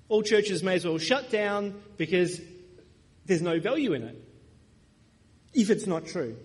All 0.09 0.23
churches 0.23 0.63
may 0.63 0.75
as 0.75 0.85
well 0.85 0.97
shut 0.97 1.29
down 1.29 1.81
because 1.97 2.39
there's 3.25 3.41
no 3.41 3.59
value 3.59 3.93
in 3.93 4.03
it. 4.03 4.23
If 5.53 5.69
it's 5.69 5.87
not 5.87 6.05
true. 6.05 6.37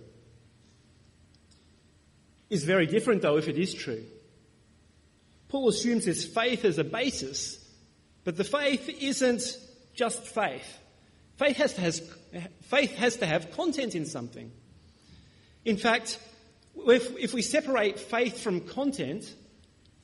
It's 2.53 2.65
very 2.65 2.85
different 2.87 3.23
though 3.23 3.39
if 3.39 3.49
it 3.49 3.57
is 3.57 3.73
true. 3.73 4.05
Paul 5.49 5.71
assumes 5.71 6.05
there's 6.05 6.27
faith 6.27 6.67
as 6.67 6.77
a 6.77 6.85
basis, 6.85 7.59
but 8.25 8.37
the 8.37 8.45
faith 8.45 8.91
isn't 8.91 9.57
just 9.95 10.23
faith. 10.23 10.79
Faith 11.39 11.57
has 11.57 11.73
to, 11.73 11.81
has, 11.81 12.03
faith 12.65 12.95
has 12.97 13.17
to 13.17 13.27
have 13.27 13.53
content 13.53 13.95
in 13.95 14.05
something. 14.05 14.53
In 15.65 15.79
fact, 15.79 16.19
if, 16.77 17.17
if 17.17 17.33
we 17.33 17.41
separate 17.41 17.99
faith 17.99 18.43
from 18.43 18.61
content, 18.61 19.35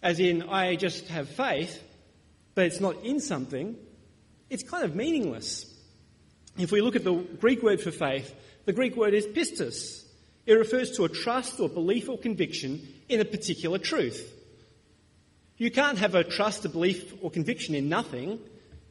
as 0.02 0.18
in 0.18 0.44
I 0.44 0.76
just 0.76 1.08
have 1.08 1.28
faith, 1.28 1.82
but 2.54 2.64
it's 2.64 2.80
not 2.80 3.04
in 3.04 3.20
something, 3.20 3.76
it's 4.48 4.62
kind 4.62 4.84
of 4.84 4.96
meaningless. 4.96 5.66
If 6.56 6.72
we 6.72 6.80
look 6.80 6.96
at 6.96 7.04
the 7.04 7.12
Greek 7.12 7.62
word 7.62 7.82
for 7.82 7.90
faith, 7.90 8.34
the 8.64 8.72
Greek 8.72 8.96
word 8.96 9.12
is 9.12 9.26
pistis. 9.26 10.07
It 10.48 10.54
refers 10.54 10.92
to 10.92 11.04
a 11.04 11.10
trust 11.10 11.60
or 11.60 11.68
belief 11.68 12.08
or 12.08 12.16
conviction 12.16 12.88
in 13.10 13.20
a 13.20 13.24
particular 13.26 13.76
truth. 13.76 14.32
You 15.58 15.70
can't 15.70 15.98
have 15.98 16.14
a 16.14 16.24
trust, 16.24 16.64
a 16.64 16.70
belief, 16.70 17.12
or 17.20 17.30
conviction 17.30 17.74
in 17.74 17.90
nothing. 17.90 18.40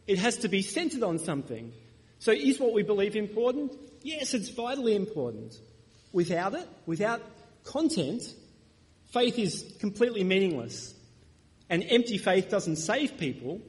It 0.05 0.19
has 0.19 0.37
to 0.37 0.49
be 0.49 0.61
centered 0.61 1.01
on 1.01 1.17
something. 1.17 1.73
So, 2.19 2.31
is 2.31 2.59
what 2.59 2.73
we 2.73 2.83
believe 2.83 3.15
important? 3.15 3.73
Yes, 4.03 4.35
it's 4.35 4.49
vitally 4.49 4.95
important. 4.95 5.55
Without 6.11 6.53
it, 6.53 6.69
without 6.85 7.23
content, 7.63 8.21
faith 9.11 9.39
is 9.39 9.65
completely 9.79 10.23
meaningless. 10.23 10.93
And 11.71 11.83
empty 11.89 12.19
faith 12.19 12.49
doesn't 12.49 12.75
save 12.75 13.17
people, 13.17 13.61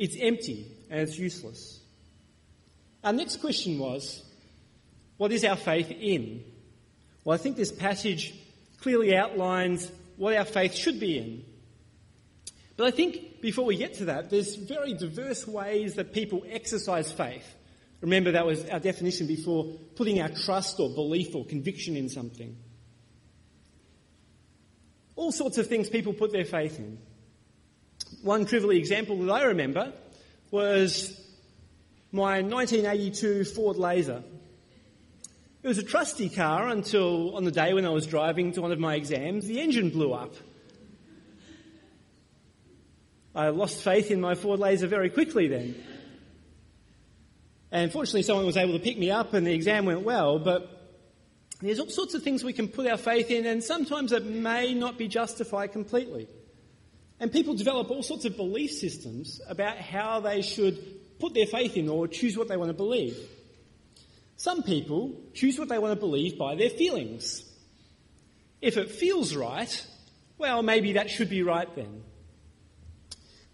it's 0.00 0.16
empty 0.18 0.66
and 0.90 1.02
it's 1.02 1.16
useless. 1.16 1.78
Our 3.04 3.12
next 3.12 3.36
question 3.36 3.78
was 3.78 4.24
what 5.22 5.30
is 5.30 5.44
our 5.44 5.54
faith 5.54 5.88
in? 5.88 6.42
Well, 7.22 7.32
I 7.32 7.38
think 7.38 7.56
this 7.56 7.70
passage 7.70 8.34
clearly 8.80 9.14
outlines 9.14 9.88
what 10.16 10.34
our 10.34 10.44
faith 10.44 10.74
should 10.74 10.98
be 10.98 11.16
in. 11.16 11.44
But 12.76 12.88
I 12.88 12.90
think 12.90 13.40
before 13.40 13.64
we 13.64 13.76
get 13.76 13.94
to 13.98 14.06
that, 14.06 14.30
there's 14.30 14.56
very 14.56 14.94
diverse 14.94 15.46
ways 15.46 15.94
that 15.94 16.12
people 16.12 16.42
exercise 16.50 17.12
faith. 17.12 17.54
Remember, 18.00 18.32
that 18.32 18.44
was 18.44 18.68
our 18.68 18.80
definition 18.80 19.28
before 19.28 19.66
putting 19.94 20.20
our 20.20 20.28
trust 20.28 20.80
or 20.80 20.90
belief 20.90 21.36
or 21.36 21.44
conviction 21.44 21.96
in 21.96 22.08
something. 22.08 22.56
All 25.14 25.30
sorts 25.30 25.56
of 25.56 25.68
things 25.68 25.88
people 25.88 26.14
put 26.14 26.32
their 26.32 26.44
faith 26.44 26.80
in. 26.80 26.98
One 28.22 28.44
trivial 28.44 28.72
example 28.72 29.16
that 29.18 29.32
I 29.32 29.44
remember 29.44 29.92
was 30.50 31.16
my 32.10 32.42
1982 32.42 33.44
Ford 33.44 33.76
Laser. 33.76 34.24
It 35.62 35.68
was 35.68 35.78
a 35.78 35.84
trusty 35.84 36.28
car 36.28 36.68
until 36.68 37.36
on 37.36 37.44
the 37.44 37.52
day 37.52 37.72
when 37.72 37.86
I 37.86 37.90
was 37.90 38.06
driving 38.06 38.52
to 38.52 38.62
one 38.62 38.72
of 38.72 38.80
my 38.80 38.96
exams, 38.96 39.46
the 39.46 39.60
engine 39.60 39.90
blew 39.90 40.12
up. 40.12 40.34
I 43.32 43.48
lost 43.50 43.82
faith 43.82 44.10
in 44.10 44.20
my 44.20 44.34
Ford 44.34 44.58
Laser 44.58 44.88
very 44.88 45.08
quickly 45.08 45.46
then. 45.46 45.76
And 47.70 47.92
fortunately, 47.92 48.22
someone 48.22 48.44
was 48.44 48.56
able 48.56 48.72
to 48.72 48.80
pick 48.80 48.98
me 48.98 49.12
up 49.12 49.34
and 49.34 49.46
the 49.46 49.54
exam 49.54 49.86
went 49.86 50.02
well, 50.02 50.40
but 50.40 50.68
there's 51.60 51.78
all 51.78 51.88
sorts 51.88 52.14
of 52.14 52.24
things 52.24 52.42
we 52.42 52.52
can 52.52 52.66
put 52.66 52.88
our 52.88 52.96
faith 52.96 53.30
in, 53.30 53.46
and 53.46 53.62
sometimes 53.62 54.10
it 54.10 54.24
may 54.24 54.74
not 54.74 54.98
be 54.98 55.06
justified 55.06 55.72
completely. 55.72 56.28
And 57.20 57.30
people 57.30 57.54
develop 57.54 57.88
all 57.88 58.02
sorts 58.02 58.24
of 58.24 58.36
belief 58.36 58.72
systems 58.72 59.40
about 59.48 59.78
how 59.78 60.18
they 60.18 60.42
should 60.42 61.20
put 61.20 61.34
their 61.34 61.46
faith 61.46 61.76
in 61.76 61.88
or 61.88 62.08
choose 62.08 62.36
what 62.36 62.48
they 62.48 62.56
want 62.56 62.70
to 62.70 62.74
believe. 62.74 63.16
Some 64.42 64.64
people 64.64 65.14
choose 65.34 65.56
what 65.56 65.68
they 65.68 65.78
want 65.78 65.94
to 65.94 66.00
believe 66.00 66.36
by 66.36 66.56
their 66.56 66.68
feelings. 66.68 67.44
If 68.60 68.76
it 68.76 68.90
feels 68.90 69.36
right, 69.36 69.86
well, 70.36 70.64
maybe 70.64 70.94
that 70.94 71.10
should 71.10 71.30
be 71.30 71.44
right 71.44 71.72
then. 71.76 72.02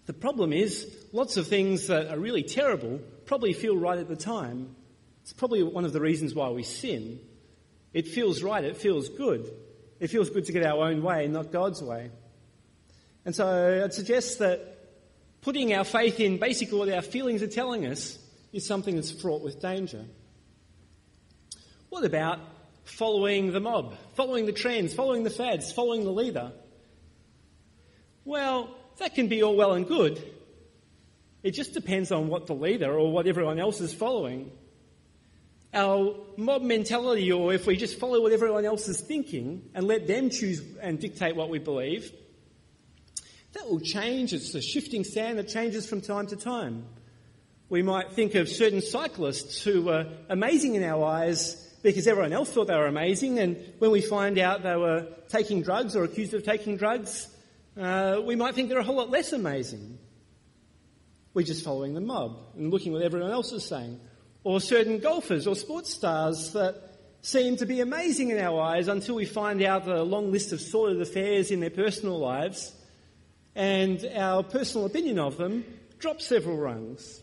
The 0.07 0.14
problem 0.14 0.50
is, 0.50 0.90
lots 1.12 1.37
of 1.37 1.47
things 1.47 1.88
that 1.88 2.11
are 2.11 2.18
really 2.18 2.42
terrible 2.42 3.00
probably 3.26 3.52
feel 3.52 3.76
right 3.76 3.99
at 3.99 4.09
the 4.09 4.16
time. 4.16 4.76
It's 5.21 5.35
probably 5.35 5.62
one 5.62 5.85
of 5.85 5.92
the 5.92 6.00
reasons 6.00 6.35
why 6.35 6.49
we 6.49 6.62
sin. 6.62 7.21
It 7.92 8.09
feels 8.09 8.42
right, 8.42 8.64
it 8.64 8.78
feels 8.78 9.11
good. 9.11 9.47
It 10.00 10.09
feels 10.09 10.30
good 10.30 10.47
to 10.47 10.52
get 10.52 10.64
our 10.64 10.88
own 10.88 11.02
way, 11.02 11.28
not 11.28 11.52
God's 11.52 11.83
way. 11.83 12.11
And 13.26 13.37
so 13.37 13.83
I'd 13.85 13.92
suggest 13.92 14.38
that 14.38 14.88
putting 15.42 15.75
our 15.75 15.85
faith 15.85 16.18
in 16.18 16.38
basically 16.38 16.78
what 16.78 16.88
our 16.88 17.02
feelings 17.02 17.42
are 17.42 17.47
telling 17.47 17.85
us 17.85 18.18
is 18.54 18.66
something 18.66 18.97
that's 18.97 19.12
fraught 19.12 19.42
with 19.42 19.61
danger. 19.61 20.07
What 21.90 22.04
about 22.04 22.40
following 22.85 23.52
the 23.52 23.61
mob, 23.61 23.95
following 24.14 24.47
the 24.47 24.52
trends, 24.52 24.95
following 24.95 25.25
the 25.25 25.30
fads, 25.30 25.73
following 25.73 26.04
the 26.04 26.12
leader? 26.12 26.52
Well, 28.25 28.75
that 28.99 29.14
can 29.14 29.28
be 29.28 29.42
all 29.42 29.57
well 29.57 29.73
and 29.73 29.87
good. 29.87 30.23
It 31.42 31.52
just 31.52 31.73
depends 31.73 32.12
on 32.12 32.28
what 32.28 32.47
the 32.47 32.54
leader 32.54 32.92
or 32.99 33.12
what 33.12 33.26
everyone 33.26 33.59
else 33.59 33.80
is 33.80 33.95
following. 33.95 34.50
Our 35.73 36.16
mob 36.37 36.62
mentality, 36.62 37.30
or 37.30 37.52
if 37.52 37.66
we 37.66 37.76
just 37.76 37.99
follow 37.99 38.23
what 38.23 38.33
everyone 38.33 38.64
else 38.64 38.88
is 38.88 39.00
thinking 39.00 39.71
and 39.75 39.87
let 39.87 40.07
them 40.07 40.30
choose 40.30 40.62
and 40.80 40.99
dictate 40.99 41.37
what 41.37 41.50
we 41.50 41.59
believe, 41.59 42.11
that 43.52 43.68
will 43.68 43.80
change. 43.80 44.33
It's 44.33 44.54
a 44.54 44.62
shifting 44.62 45.04
sand 45.04 45.38
that 45.38 45.49
changes 45.49 45.87
from 45.87 46.00
time 46.00 46.26
to 46.28 46.37
time. 46.37 46.85
We 47.68 47.83
might 47.83 48.12
think 48.12 48.35
of 48.35 48.49
certain 48.49 48.80
cyclists 48.80 49.62
who 49.62 49.83
were 49.83 50.07
amazing 50.28 50.75
in 50.75 50.83
our 50.83 51.04
eyes 51.04 51.68
because 51.83 52.07
everyone 52.07 52.33
else 52.33 52.51
thought 52.51 52.67
they 52.67 52.77
were 52.77 52.87
amazing, 52.87 53.39
and 53.39 53.57
when 53.79 53.91
we 53.91 54.01
find 54.01 54.39
out 54.39 54.63
they 54.63 54.77
were 54.77 55.07
taking 55.29 55.63
drugs 55.63 55.95
or 55.95 56.05
accused 56.05 56.35
of 56.35 56.45
taking 56.45 56.77
drugs, 56.77 57.29
uh, 57.77 58.21
we 58.25 58.35
might 58.35 58.55
think 58.55 58.69
they're 58.69 58.79
a 58.79 58.85
whole 58.85 58.97
lot 58.97 59.11
less 59.11 59.33
amazing. 59.33 59.99
We're 61.35 61.47
just 61.47 61.65
following 61.65 61.95
the 61.95 62.01
mob 62.01 62.37
and 62.57 62.71
looking 62.71 62.93
what 62.93 63.03
everyone 63.03 63.31
else 63.31 63.53
is 63.53 63.65
saying. 63.65 64.01
Or 64.43 64.61
certain 64.61 64.99
golfers 64.99 65.47
or 65.47 65.55
sports 65.55 65.95
stars 65.95 66.53
that 66.53 66.75
seem 67.21 67.57
to 67.57 67.67
be 67.67 67.81
amazing 67.81 68.31
in 68.31 68.39
our 68.39 68.61
eyes 68.61 68.89
until 68.89 69.15
we 69.15 69.27
find 69.27 69.63
out 69.63 69.85
the 69.85 70.03
long 70.03 70.33
list 70.33 70.53
of 70.53 70.61
sordid 70.61 71.01
affairs 71.01 71.51
in 71.51 71.61
their 71.61 71.71
personal 71.71 72.19
lives, 72.19 72.75
and 73.55 74.05
our 74.15 74.43
personal 74.43 74.87
opinion 74.87 75.19
of 75.19 75.37
them 75.37 75.65
drops 75.99 76.27
several 76.27 76.57
rungs. 76.57 77.23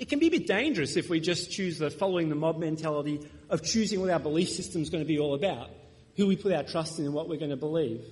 It 0.00 0.08
can 0.08 0.18
be 0.18 0.28
a 0.28 0.30
bit 0.30 0.46
dangerous 0.46 0.96
if 0.96 1.10
we 1.10 1.20
just 1.20 1.50
choose 1.50 1.76
the 1.76 1.90
following 1.90 2.30
the 2.30 2.34
mob 2.34 2.58
mentality 2.58 3.20
of 3.50 3.62
choosing 3.62 4.00
what 4.00 4.08
our 4.08 4.18
belief 4.18 4.48
system 4.48 4.80
is 4.80 4.88
going 4.88 5.04
to 5.04 5.06
be 5.08 5.18
all 5.18 5.34
about, 5.34 5.68
who 6.16 6.26
we 6.26 6.36
put 6.36 6.54
our 6.54 6.62
trust 6.62 6.98
in 6.98 7.04
and 7.04 7.12
what 7.12 7.28
we're 7.28 7.38
going 7.38 7.50
to 7.50 7.56
believe. 7.56 8.02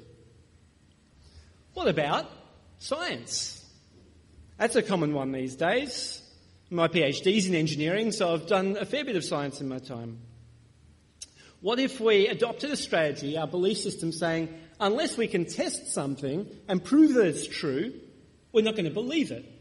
What 1.73 1.89
about 1.89 2.31
science? 2.79 3.65
That's 4.59 4.77
a 4.77 4.83
common 4.83 5.15
one 5.15 5.33
these 5.33 5.57
days. 5.57 6.21
My 6.69 6.89
PhD's 6.89 7.47
in 7.49 7.55
engineering, 7.55 8.13
so 8.13 8.35
I've 8.35 8.47
done 8.47 8.77
a 8.77 8.85
fair 8.85 9.07
bit 9.07 9.17
of 9.17 9.25
science 9.25 9.63
in 9.63 9.69
my 9.69 9.79
time. 9.79 10.19
What 11.63 11.79
if 11.79 12.01
we 12.01 12.29
adopted 12.29 12.71
a 12.71 12.77
strategy, 12.77 13.39
our 13.39 13.47
belief 13.47 13.79
system 13.79 14.13
saying, 14.13 14.55
unless 14.79 15.17
we 15.17 15.27
can 15.27 15.47
test 15.47 15.87
something 15.95 16.47
and 16.69 16.85
prove 16.85 17.15
that 17.15 17.27
it's 17.29 17.47
true, 17.47 17.95
we're 18.53 18.63
not 18.63 18.75
going 18.75 18.85
to 18.85 18.91
believe 18.91 19.31
it? 19.31 19.55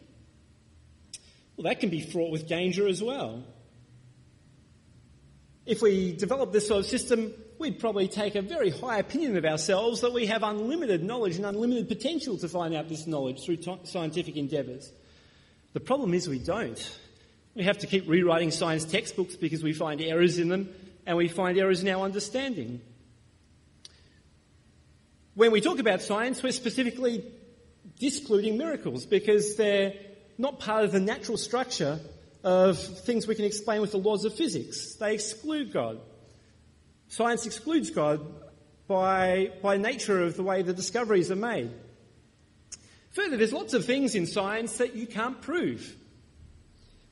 Well, 1.58 1.64
that 1.64 1.80
can 1.80 1.90
be 1.90 2.02
fraught 2.02 2.32
with 2.32 2.48
danger 2.48 2.88
as 2.88 3.02
well. 3.02 3.44
If 5.66 5.82
we 5.82 6.16
develop 6.16 6.54
this 6.54 6.68
sort 6.68 6.82
of 6.82 6.86
system, 6.86 7.34
we'd 7.58 7.80
probably 7.80 8.08
take 8.08 8.36
a 8.36 8.42
very 8.42 8.70
high 8.70 9.00
opinion 9.00 9.36
of 9.36 9.44
ourselves 9.44 10.02
that 10.02 10.14
we 10.14 10.28
have 10.28 10.44
unlimited 10.44 11.04
knowledge 11.04 11.36
and 11.36 11.46
unlimited 11.46 11.88
potential 11.88 12.38
to 12.38 12.48
find 12.48 12.76
out 12.76 12.88
this 12.88 13.08
knowledge 13.08 13.44
through 13.44 13.58
t- 13.58 13.80
scientific 13.84 14.38
endeavours. 14.38 14.92
The 15.74 15.80
problem 15.80 16.14
is 16.14 16.30
we 16.30 16.40
don't. 16.40 16.98
We 17.56 17.64
have 17.64 17.80
to 17.80 17.88
keep 17.88 18.08
rewriting 18.08 18.52
science 18.52 18.86
textbooks 18.86 19.36
because 19.36 19.64
we 19.64 19.74
find 19.74 20.00
errors 20.00 20.38
in 20.38 20.50
them 20.50 20.70
and 21.08 21.18
we 21.18 21.28
find 21.28 21.58
errors 21.58 21.82
in 21.82 21.90
our 21.90 22.06
understanding. 22.06 22.82
When 25.34 25.52
we 25.52 25.60
talk 25.60 25.80
about 25.80 26.02
science, 26.02 26.42
we're 26.44 26.52
specifically 26.52 27.26
discluding 28.00 28.58
miracles 28.58 29.06
because 29.06 29.56
they're 29.56 29.94
not 30.38 30.60
part 30.60 30.84
of 30.84 30.92
the 30.92 31.00
natural 31.00 31.38
structure 31.38 32.00
of 32.44 32.80
things 32.80 33.28
we 33.28 33.36
can 33.36 33.46
explain 33.46 33.82
with 33.82 33.92
the 33.92 33.98
laws 33.98 34.26
of 34.26 34.34
physics. 34.34 34.96
They 34.96 35.14
exclude 35.14 35.74
God. 35.74 36.00
Science 37.10 37.46
excludes 37.46 37.90
God 37.90 38.26
by, 38.88 39.52
by 39.62 39.78
nature 39.78 40.24
of 40.24 40.36
the 40.36 40.44
way 40.44 40.62
the 40.62 40.74
discoveries 40.74 41.32
are 41.32 41.36
made. 41.36 41.72
Further, 43.12 43.38
there's 43.38 43.54
lots 43.54 43.74
of 43.74 43.86
things 43.86 44.16
in 44.16 44.28
science 44.28 44.78
that 44.78 44.96
you 44.96 45.08
can't 45.08 45.42
prove. 45.42 45.96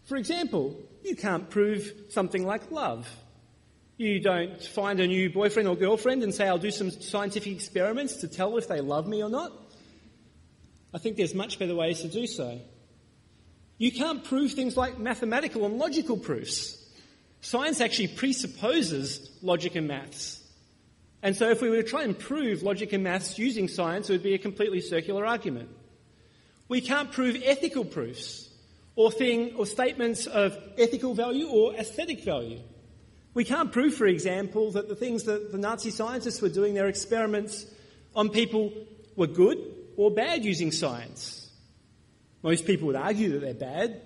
For 0.05 0.17
example, 0.17 0.75
you 1.03 1.15
can't 1.15 1.50
prove 1.50 1.91
something 2.10 2.46
like 2.46 2.72
love. 2.72 3.10
You 3.98 4.20
don't 4.20 4.62
find 4.62 5.00
a 5.00 5.08
new 5.08 5.29
boyfriend 5.29 5.67
or 5.67 5.75
girlfriend 5.75 6.22
and 6.22 6.34
say, 6.34 6.48
I'll 6.48 6.58
do 6.58 6.72
some 6.72 6.91
scientific 6.91 7.53
experiments 7.53 8.17
to 8.17 8.27
tell 8.27 8.58
if 8.58 8.67
they 8.67 8.82
love 8.82 9.08
me 9.08 9.24
or 9.24 9.29
not. 9.29 9.51
I 10.94 10.98
think 10.98 11.17
there's 11.17 11.34
much 11.34 11.60
better 11.60 11.75
ways 11.75 12.01
to 12.01 12.08
do 12.08 12.27
so. 12.27 12.60
You 13.77 13.91
can't 13.91 14.24
prove 14.24 14.53
things 14.53 14.77
like 14.77 14.98
mathematical 14.98 15.65
and 15.65 15.77
logical 15.77 16.17
proofs. 16.17 16.82
Science 17.41 17.82
actually 17.82 18.08
presupposes 18.08 19.29
logic 19.41 19.75
and 19.75 19.88
maths. 19.88 20.41
And 21.22 21.36
so 21.36 21.50
if 21.50 21.62
we 21.62 21.70
were 21.70 21.82
to 21.82 21.84
try 21.84 22.03
and 22.03 22.17
prove 22.17 22.63
logic 22.63 22.94
and 22.94 23.03
maths 23.03 23.38
using 23.38 23.67
science, 23.67 24.10
it 24.10 24.13
would 24.13 24.24
be 24.24 24.34
a 24.34 24.39
completely 24.39 24.79
circular 24.82 25.25
argument. 25.25 25.70
We 26.67 26.82
can't 26.82 27.12
prove 27.12 27.41
ethical 27.44 27.86
proofs 27.86 28.50
or 28.96 29.12
thing 29.12 29.55
or 29.55 29.65
statements 29.65 30.25
of 30.25 30.58
ethical 30.77 31.13
value 31.13 31.48
or 31.48 31.74
aesthetic 31.75 32.24
value. 32.24 32.60
We 33.34 33.44
can't 33.44 33.72
prove, 33.72 33.94
for 33.94 34.08
example, 34.08 34.72
that 34.72 34.88
the 34.88 34.96
things 34.96 35.24
that 35.24 35.51
the 35.51 35.58
Nazi 35.58 35.91
scientists 35.91 36.41
were 36.41 36.50
doing, 36.50 36.74
their 36.74 36.88
experiments 36.88 37.65
on 38.15 38.29
people, 38.29 38.72
were 39.15 39.27
good 39.27 39.58
or 39.98 40.10
bad 40.10 40.46
using 40.46 40.72
science. 40.72 41.45
Most 42.46 42.68
people 42.68 42.86
would 42.86 42.96
argue 42.96 43.32
that 43.32 43.42
they're 43.42 43.54
bad. 43.56 44.02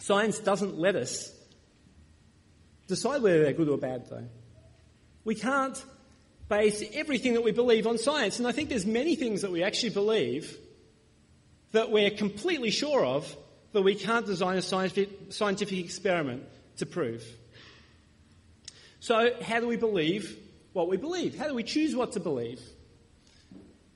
Science 0.00 0.40
doesn't 0.40 0.76
let 0.76 0.96
us 0.96 1.32
decide 2.88 3.22
whether 3.22 3.44
they're 3.44 3.52
good 3.52 3.68
or 3.68 3.78
bad, 3.78 4.10
though. 4.10 4.26
We 5.24 5.36
can't 5.36 5.80
base 6.48 6.82
everything 6.94 7.34
that 7.34 7.44
we 7.44 7.52
believe 7.52 7.86
on 7.86 7.96
science, 7.96 8.40
and 8.40 8.48
I 8.48 8.50
think 8.50 8.70
there's 8.70 8.84
many 8.84 9.14
things 9.14 9.42
that 9.42 9.52
we 9.52 9.62
actually 9.62 9.90
believe 9.90 10.58
that 11.70 11.92
we're 11.92 12.10
completely 12.10 12.72
sure 12.72 13.06
of 13.06 13.36
that 13.70 13.82
we 13.82 13.94
can't 13.94 14.26
design 14.26 14.58
a 14.58 14.62
scientific, 14.62 15.32
scientific 15.32 15.78
experiment 15.78 16.42
to 16.78 16.86
prove. 16.86 17.24
So, 18.98 19.30
how 19.40 19.60
do 19.60 19.68
we 19.68 19.76
believe 19.76 20.36
what 20.72 20.88
we 20.88 20.96
believe? 20.96 21.38
How 21.38 21.46
do 21.46 21.54
we 21.54 21.62
choose 21.62 21.94
what 21.94 22.10
to 22.12 22.20
believe? 22.20 22.60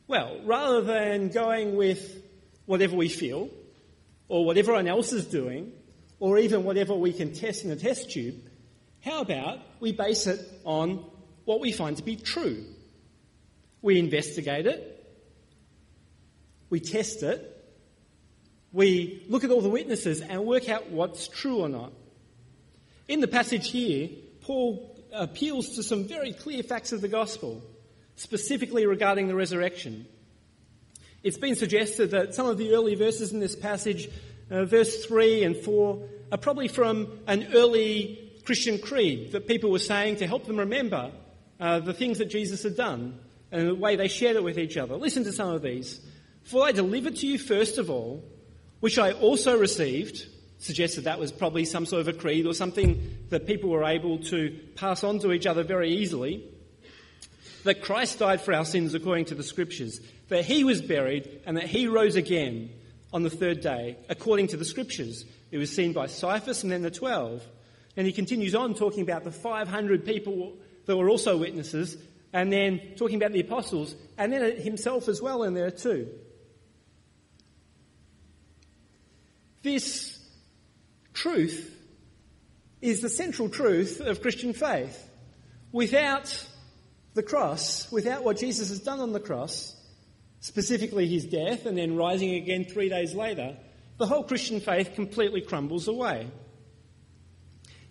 Well, 0.07 0.39
rather 0.45 0.81
than 0.81 1.31
going 1.31 1.75
with 1.75 2.28
whatever 2.69 2.95
we 2.95 3.09
feel, 3.09 3.49
or 4.29 4.45
what 4.45 4.59
everyone 4.59 4.87
else 4.87 5.15
is 5.15 5.25
doing, 5.25 5.73
or 6.21 6.37
even 6.37 6.65
whatever 6.65 6.95
we 6.95 7.15
can 7.15 7.33
test 7.33 7.65
in 7.65 7.71
a 7.71 7.77
test 7.77 8.11
tube, 8.11 8.35
how 9.01 9.23
about 9.23 9.59
we 9.81 9.91
base 9.91 10.27
it 10.27 10.39
on 10.65 11.03
what 11.47 11.61
we 11.61 11.73
find 11.73 11.97
to 11.97 12.03
be 12.03 12.15
true? 12.15 12.63
We 13.81 13.99
investigate 13.99 14.67
it, 14.67 14.95
we 16.69 16.81
test 16.81 17.23
it, 17.23 17.41
we 18.71 19.25
look 19.31 19.45
at 19.45 19.51
all 19.51 19.63
the 19.63 19.71
witnesses 19.71 20.21
and 20.21 20.45
work 20.45 20.69
out 20.69 20.91
what's 20.91 21.27
true 21.27 21.61
or 21.61 21.71
not. 21.71 21.91
In 23.09 23.21
the 23.21 23.29
passage 23.29 23.71
here, 23.71 24.11
Paul 24.43 24.95
appeals 25.11 25.77
to 25.77 25.83
some 25.83 26.05
very 26.05 26.35
clear 26.35 26.63
facts 26.63 26.93
of 26.93 27.01
the 27.01 27.09
gospel, 27.09 27.63
specifically 28.17 28.85
regarding 28.85 29.27
the 29.27 29.35
resurrection. 29.35 30.07
It's 31.29 31.37
been 31.37 31.57
suggested 31.57 32.13
that 32.13 32.35
some 32.35 32.47
of 32.47 32.57
the 32.57 32.73
early 32.73 32.95
verses 32.95 33.35
in 33.35 33.39
this 33.39 33.55
passage, 33.55 34.09
uh, 34.51 34.65
verse 34.65 35.05
3 35.05 35.45
and 35.45 35.55
4, 35.59 36.03
are 36.33 36.39
probably 36.39 36.69
from 36.69 37.19
an 37.27 37.49
early 37.53 38.33
Christian 38.47 38.79
creed 38.79 39.33
that 39.33 39.47
people 39.47 39.71
were 39.71 39.79
saying 39.79 40.17
to 40.17 40.27
help 40.27 40.47
them 40.47 40.57
remember 40.57 41.13
uh, 41.61 41.81
the 41.81 41.93
things 41.93 42.17
that 42.17 42.31
Jesus 42.31 42.63
had 42.63 42.77
done 42.77 43.21
and 43.53 43.69
the 43.69 43.75
way 43.75 43.95
they 43.95 44.09
shared 44.09 44.37
it 44.37 44.43
with 44.43 44.59
each 44.59 44.79
other. 44.79 44.97
Listen 44.97 45.23
to 45.25 45.33
some 45.33 45.51
of 45.51 45.61
these. 45.61 46.01
For 46.45 46.65
I 46.65 46.73
delivered 46.73 47.17
to 47.17 47.27
you 47.27 47.37
first 47.37 47.77
of 47.77 47.91
all, 47.91 48.25
which 48.81 48.99
I 48.99 49.13
also 49.13 49.59
received 49.59 50.25
suggested 50.57 51.05
that 51.05 51.19
was 51.19 51.31
probably 51.31 51.67
some 51.67 51.85
sort 51.85 52.01
of 52.01 52.09
a 52.09 52.15
creed 52.15 52.47
or 52.47 52.55
something 52.55 53.19
that 53.29 53.47
people 53.47 53.69
were 53.69 53.85
able 53.85 54.19
to 54.21 54.59
pass 54.77 55.05
on 55.05 55.19
to 55.19 55.33
each 55.33 55.45
other 55.45 55.63
very 55.63 55.91
easily. 55.91 56.43
That 57.65 57.83
Christ 57.83 58.21
died 58.21 58.41
for 58.41 58.55
our 58.55 58.65
sins 58.65 58.95
according 58.95 59.27
to 59.27 59.35
the 59.35 59.43
scriptures, 59.43 60.01
that 60.29 60.45
he 60.45 60.65
was 60.65 60.81
buried, 60.81 61.41
and 61.45 61.57
that 61.57 61.67
he 61.67 61.87
rose 61.87 62.17
again 62.17 62.71
on 63.13 63.23
the 63.23 63.31
third 63.31 63.61
day 63.61 63.97
according 64.09 64.49
to 64.49 64.57
the 64.57 64.65
scriptures. 64.65 65.25
It 65.51 65.59
was 65.59 65.75
seen 65.75 65.93
by 65.93 66.07
Cephas 66.07 66.63
and 66.63 66.71
then 66.71 66.83
the 66.83 66.91
twelve. 66.91 67.43
And 67.97 68.07
he 68.07 68.13
continues 68.13 68.55
on 68.55 68.75
talking 68.75 69.03
about 69.03 69.25
the 69.25 69.33
500 69.33 70.05
people 70.05 70.57
that 70.87 70.97
were 70.97 71.11
also 71.11 71.37
witnesses, 71.37 71.97
and 72.33 72.53
then 72.53 72.81
talking 72.97 73.17
about 73.17 73.33
the 73.33 73.41
apostles, 73.41 73.95
and 74.17 74.33
then 74.33 74.61
himself 74.61 75.09
as 75.09 75.21
well 75.21 75.43
in 75.43 75.55
there 75.55 75.71
too. 75.71 76.09
This 79.63 80.19
truth 81.13 81.75
is 82.81 83.01
the 83.01 83.09
central 83.09 83.49
truth 83.49 84.01
of 84.01 84.23
Christian 84.23 84.53
faith. 84.53 85.11
Without 85.73 86.47
the 87.19 87.23
cross, 87.25 87.91
without 87.91 88.23
what 88.23 88.39
Jesus 88.39 88.69
has 88.69 88.79
done 88.79 89.01
on 89.01 89.13
the 89.13 89.19
cross, 89.19 89.75
specifically 90.39 91.09
his 91.09 91.25
death 91.25 91.67
and 91.67 91.77
then 91.77 91.97
rising 91.97 92.35
again 92.35 92.65
three 92.65 92.89
days 92.89 93.13
later, 93.13 93.57
the 93.97 94.07
whole 94.07 94.23
Christian 94.23 94.61
faith 94.61 94.95
completely 94.95 95.41
crumbles 95.41 95.89
away. 95.89 96.29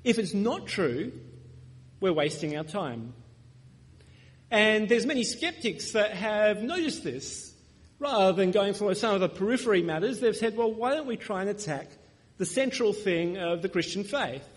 If 0.06 0.18
it's 0.18 0.34
not 0.34 0.66
true, 0.66 1.12
we're 2.00 2.14
wasting 2.14 2.56
our 2.56 2.64
time. 2.64 3.14
And 4.50 4.88
there's 4.88 5.06
many 5.06 5.26
skeptics 5.26 5.92
that 5.92 6.12
have 6.14 6.64
noticed 6.64 7.04
this. 7.04 7.54
Rather 8.00 8.32
than 8.32 8.52
going 8.52 8.76
for 8.76 8.96
some 8.96 9.14
of 9.14 9.20
the 9.20 9.28
periphery 9.28 9.82
matters, 9.82 10.22
they've 10.22 10.38
said, 10.38 10.56
well, 10.56 10.72
why 10.72 10.94
don't 10.94 11.08
we 11.08 11.18
try 11.18 11.42
and 11.42 11.50
attack 11.50 11.90
the 12.38 12.46
central 12.46 12.94
thing 12.94 13.36
of 13.36 13.62
the 13.62 13.68
Christian 13.68 14.06
faith. 14.06 14.48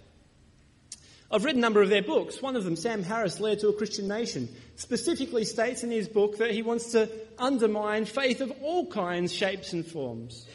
I've 1.32 1.44
read 1.44 1.54
a 1.54 1.60
number 1.60 1.80
of 1.80 1.90
their 1.90 2.02
books. 2.02 2.42
One 2.42 2.56
of 2.56 2.64
them, 2.64 2.74
Sam 2.74 3.04
Harris, 3.04 3.38
Letter 3.38 3.60
to 3.60 3.68
a 3.68 3.72
Christian 3.72 4.08
Nation, 4.08 4.48
specifically 4.74 5.44
states 5.44 5.84
in 5.84 5.90
his 5.90 6.08
book 6.08 6.38
that 6.38 6.50
he 6.50 6.62
wants 6.62 6.90
to 6.92 7.08
undermine 7.38 8.04
faith 8.04 8.40
of 8.40 8.52
all 8.62 8.86
kinds, 8.86 9.32
shapes, 9.32 9.72
and 9.72 9.86
forms. 9.86 10.46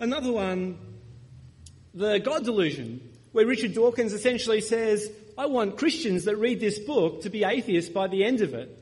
Another 0.00 0.32
one, 0.32 0.76
The 1.94 2.18
God 2.18 2.44
Delusion, 2.44 3.00
where 3.30 3.46
Richard 3.46 3.74
Dawkins 3.74 4.12
essentially 4.12 4.60
says, 4.60 5.08
I 5.38 5.46
want 5.46 5.78
Christians 5.78 6.24
that 6.24 6.36
read 6.36 6.58
this 6.58 6.80
book 6.80 7.22
to 7.22 7.30
be 7.30 7.44
atheists 7.44 7.90
by 7.90 8.08
the 8.08 8.24
end 8.24 8.40
of 8.40 8.54
it. 8.54 8.76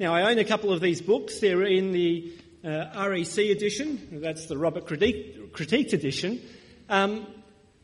Now, 0.00 0.12
I 0.12 0.22
own 0.22 0.38
a 0.38 0.44
couple 0.44 0.72
of 0.72 0.80
these 0.80 1.00
books. 1.00 1.38
They're 1.38 1.62
in 1.62 1.92
the 1.92 2.32
uh, 2.64 3.06
REC 3.08 3.38
edition, 3.38 4.20
that's 4.20 4.46
the 4.46 4.58
Robert 4.58 4.86
Critique, 4.86 5.92
edition. 5.92 6.40
Um, 6.88 7.26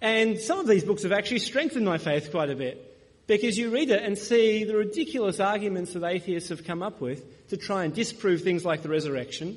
and 0.01 0.39
some 0.39 0.59
of 0.59 0.67
these 0.67 0.85
books 0.85 1.03
have 1.03 1.13
actually 1.13 1.41
strengthened 1.41 1.85
my 1.85 1.99
faith 1.99 2.31
quite 2.31 2.51
a 2.51 2.57
bit 2.57 2.87
because 3.27 3.59
you 3.59 3.71
read 3.71 3.91
it 3.91 4.03
and 4.03 4.17
see 4.17 4.65
the 4.65 4.77
ridiculous 4.77 5.41
arguments 5.41 5.93
that 5.93 6.05
atheists 6.05 6.49
have 6.49 6.65
come 6.65 6.83
up 6.83 7.01
with 7.01 7.49
to 7.49 7.57
try 7.57 7.85
and 7.85 7.95
disprove 7.95 8.43
things 8.43 8.65
like 8.65 8.83
the 8.83 8.89
resurrection. 8.89 9.57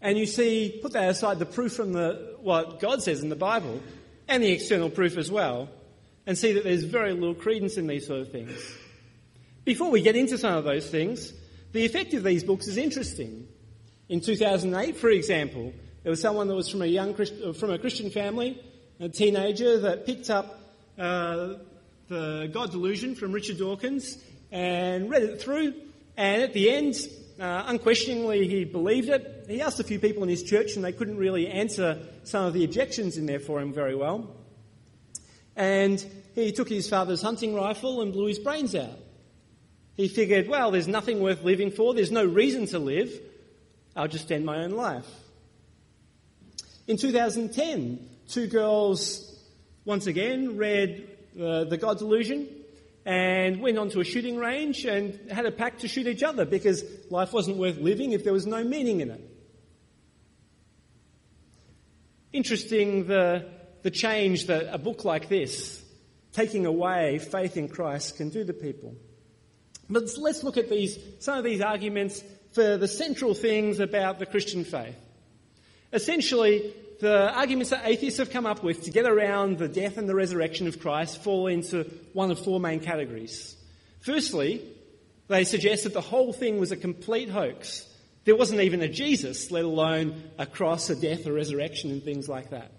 And 0.00 0.16
you 0.16 0.26
see, 0.26 0.78
put 0.80 0.92
that 0.92 1.10
aside, 1.10 1.38
the 1.38 1.46
proof 1.46 1.74
from 1.74 1.92
the, 1.92 2.36
what 2.40 2.80
God 2.80 3.02
says 3.02 3.22
in 3.22 3.28
the 3.28 3.36
Bible 3.36 3.82
and 4.28 4.42
the 4.42 4.50
external 4.50 4.88
proof 4.88 5.18
as 5.18 5.30
well, 5.30 5.68
and 6.26 6.38
see 6.38 6.52
that 6.52 6.64
there's 6.64 6.84
very 6.84 7.12
little 7.12 7.34
credence 7.34 7.76
in 7.76 7.86
these 7.86 8.06
sort 8.06 8.20
of 8.20 8.32
things. 8.32 8.56
Before 9.64 9.90
we 9.90 10.00
get 10.00 10.16
into 10.16 10.38
some 10.38 10.54
of 10.54 10.64
those 10.64 10.88
things, 10.88 11.34
the 11.72 11.84
effect 11.84 12.14
of 12.14 12.22
these 12.22 12.44
books 12.44 12.66
is 12.66 12.76
interesting. 12.76 13.46
In 14.08 14.20
2008, 14.20 14.96
for 14.96 15.10
example, 15.10 15.72
there 16.02 16.10
was 16.10 16.20
someone 16.20 16.48
that 16.48 16.54
was 16.54 16.68
from 16.68 16.82
a 16.82 16.86
young 16.86 17.14
uh, 17.14 17.52
from 17.52 17.70
a 17.70 17.78
Christian 17.78 18.10
family, 18.10 18.58
a 18.98 19.08
teenager 19.08 19.78
that 19.80 20.06
picked 20.06 20.30
up 20.30 20.58
uh, 20.98 21.54
the 22.08 22.50
God 22.52 22.70
Delusion 22.70 23.14
from 23.14 23.32
Richard 23.32 23.58
Dawkins 23.58 24.16
and 24.50 25.10
read 25.10 25.22
it 25.22 25.42
through. 25.42 25.74
And 26.16 26.42
at 26.42 26.54
the 26.54 26.70
end, 26.70 26.96
uh, 27.38 27.64
unquestioningly, 27.66 28.48
he 28.48 28.64
believed 28.64 29.08
it. 29.10 29.44
He 29.48 29.60
asked 29.60 29.78
a 29.80 29.84
few 29.84 29.98
people 29.98 30.22
in 30.22 30.28
his 30.28 30.42
church, 30.42 30.74
and 30.76 30.84
they 30.84 30.92
couldn't 30.92 31.18
really 31.18 31.48
answer 31.48 31.98
some 32.24 32.44
of 32.46 32.54
the 32.54 32.64
objections 32.64 33.16
in 33.16 33.26
there 33.26 33.40
for 33.40 33.60
him 33.60 33.72
very 33.72 33.94
well. 33.94 34.28
And 35.56 36.04
he 36.34 36.52
took 36.52 36.68
his 36.68 36.88
father's 36.88 37.22
hunting 37.22 37.54
rifle 37.54 38.00
and 38.00 38.12
blew 38.12 38.26
his 38.26 38.38
brains 38.38 38.74
out. 38.74 38.98
He 39.96 40.08
figured, 40.08 40.48
well, 40.48 40.70
there's 40.70 40.88
nothing 40.88 41.20
worth 41.20 41.42
living 41.42 41.70
for, 41.70 41.92
there's 41.92 42.10
no 42.10 42.24
reason 42.24 42.66
to 42.68 42.78
live, 42.78 43.12
I'll 43.94 44.08
just 44.08 44.32
end 44.32 44.46
my 44.46 44.64
own 44.64 44.70
life. 44.70 45.06
In 46.90 46.96
2010, 46.96 48.04
two 48.28 48.48
girls 48.48 49.40
once 49.84 50.08
again 50.08 50.56
read 50.56 51.06
uh, 51.40 51.62
The 51.62 51.76
God 51.76 51.98
Delusion 51.98 52.48
and 53.06 53.60
went 53.60 53.78
onto 53.78 54.00
a 54.00 54.04
shooting 54.04 54.36
range 54.36 54.84
and 54.86 55.30
had 55.30 55.46
a 55.46 55.52
pact 55.52 55.82
to 55.82 55.88
shoot 55.88 56.08
each 56.08 56.24
other 56.24 56.44
because 56.44 56.82
life 57.08 57.32
wasn't 57.32 57.58
worth 57.58 57.78
living 57.78 58.10
if 58.10 58.24
there 58.24 58.32
was 58.32 58.44
no 58.44 58.64
meaning 58.64 59.02
in 59.02 59.12
it. 59.12 59.20
Interesting 62.32 63.06
the, 63.06 63.48
the 63.82 63.92
change 63.92 64.48
that 64.48 64.74
a 64.74 64.78
book 64.78 65.04
like 65.04 65.28
this, 65.28 65.80
taking 66.32 66.66
away 66.66 67.20
faith 67.20 67.56
in 67.56 67.68
Christ, 67.68 68.16
can 68.16 68.30
do 68.30 68.44
to 68.44 68.52
people. 68.52 68.96
But 69.88 70.08
let's 70.18 70.42
look 70.42 70.56
at 70.56 70.68
these, 70.68 70.98
some 71.20 71.38
of 71.38 71.44
these 71.44 71.60
arguments 71.60 72.20
for 72.50 72.76
the 72.78 72.88
central 72.88 73.32
things 73.32 73.78
about 73.78 74.18
the 74.18 74.26
Christian 74.26 74.64
faith. 74.64 74.96
Essentially, 75.92 76.72
the 77.00 77.32
arguments 77.32 77.70
that 77.70 77.86
atheists 77.86 78.18
have 78.18 78.30
come 78.30 78.46
up 78.46 78.62
with 78.62 78.84
to 78.84 78.90
get 78.90 79.06
around 79.06 79.58
the 79.58 79.68
death 79.68 79.96
and 79.96 80.08
the 80.08 80.14
resurrection 80.14 80.68
of 80.68 80.80
Christ 80.80 81.22
fall 81.22 81.46
into 81.46 81.84
one 82.12 82.30
of 82.30 82.38
four 82.38 82.60
main 82.60 82.80
categories. 82.80 83.56
Firstly, 84.00 84.62
they 85.28 85.44
suggest 85.44 85.84
that 85.84 85.94
the 85.94 86.00
whole 86.00 86.32
thing 86.32 86.58
was 86.58 86.72
a 86.72 86.76
complete 86.76 87.30
hoax. 87.30 87.86
There 88.24 88.36
wasn't 88.36 88.60
even 88.60 88.82
a 88.82 88.88
Jesus, 88.88 89.50
let 89.50 89.64
alone 89.64 90.22
a 90.38 90.46
cross, 90.46 90.90
a 90.90 90.96
death, 90.96 91.24
a 91.26 91.32
resurrection, 91.32 91.90
and 91.90 92.02
things 92.02 92.28
like 92.28 92.50
that. 92.50 92.70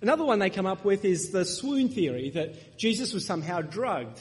Another 0.00 0.24
one 0.24 0.38
they 0.38 0.50
come 0.50 0.66
up 0.66 0.84
with 0.84 1.04
is 1.04 1.30
the 1.30 1.44
swoon 1.44 1.88
theory 1.88 2.30
that 2.30 2.78
Jesus 2.78 3.12
was 3.12 3.26
somehow 3.26 3.60
drugged. 3.60 4.20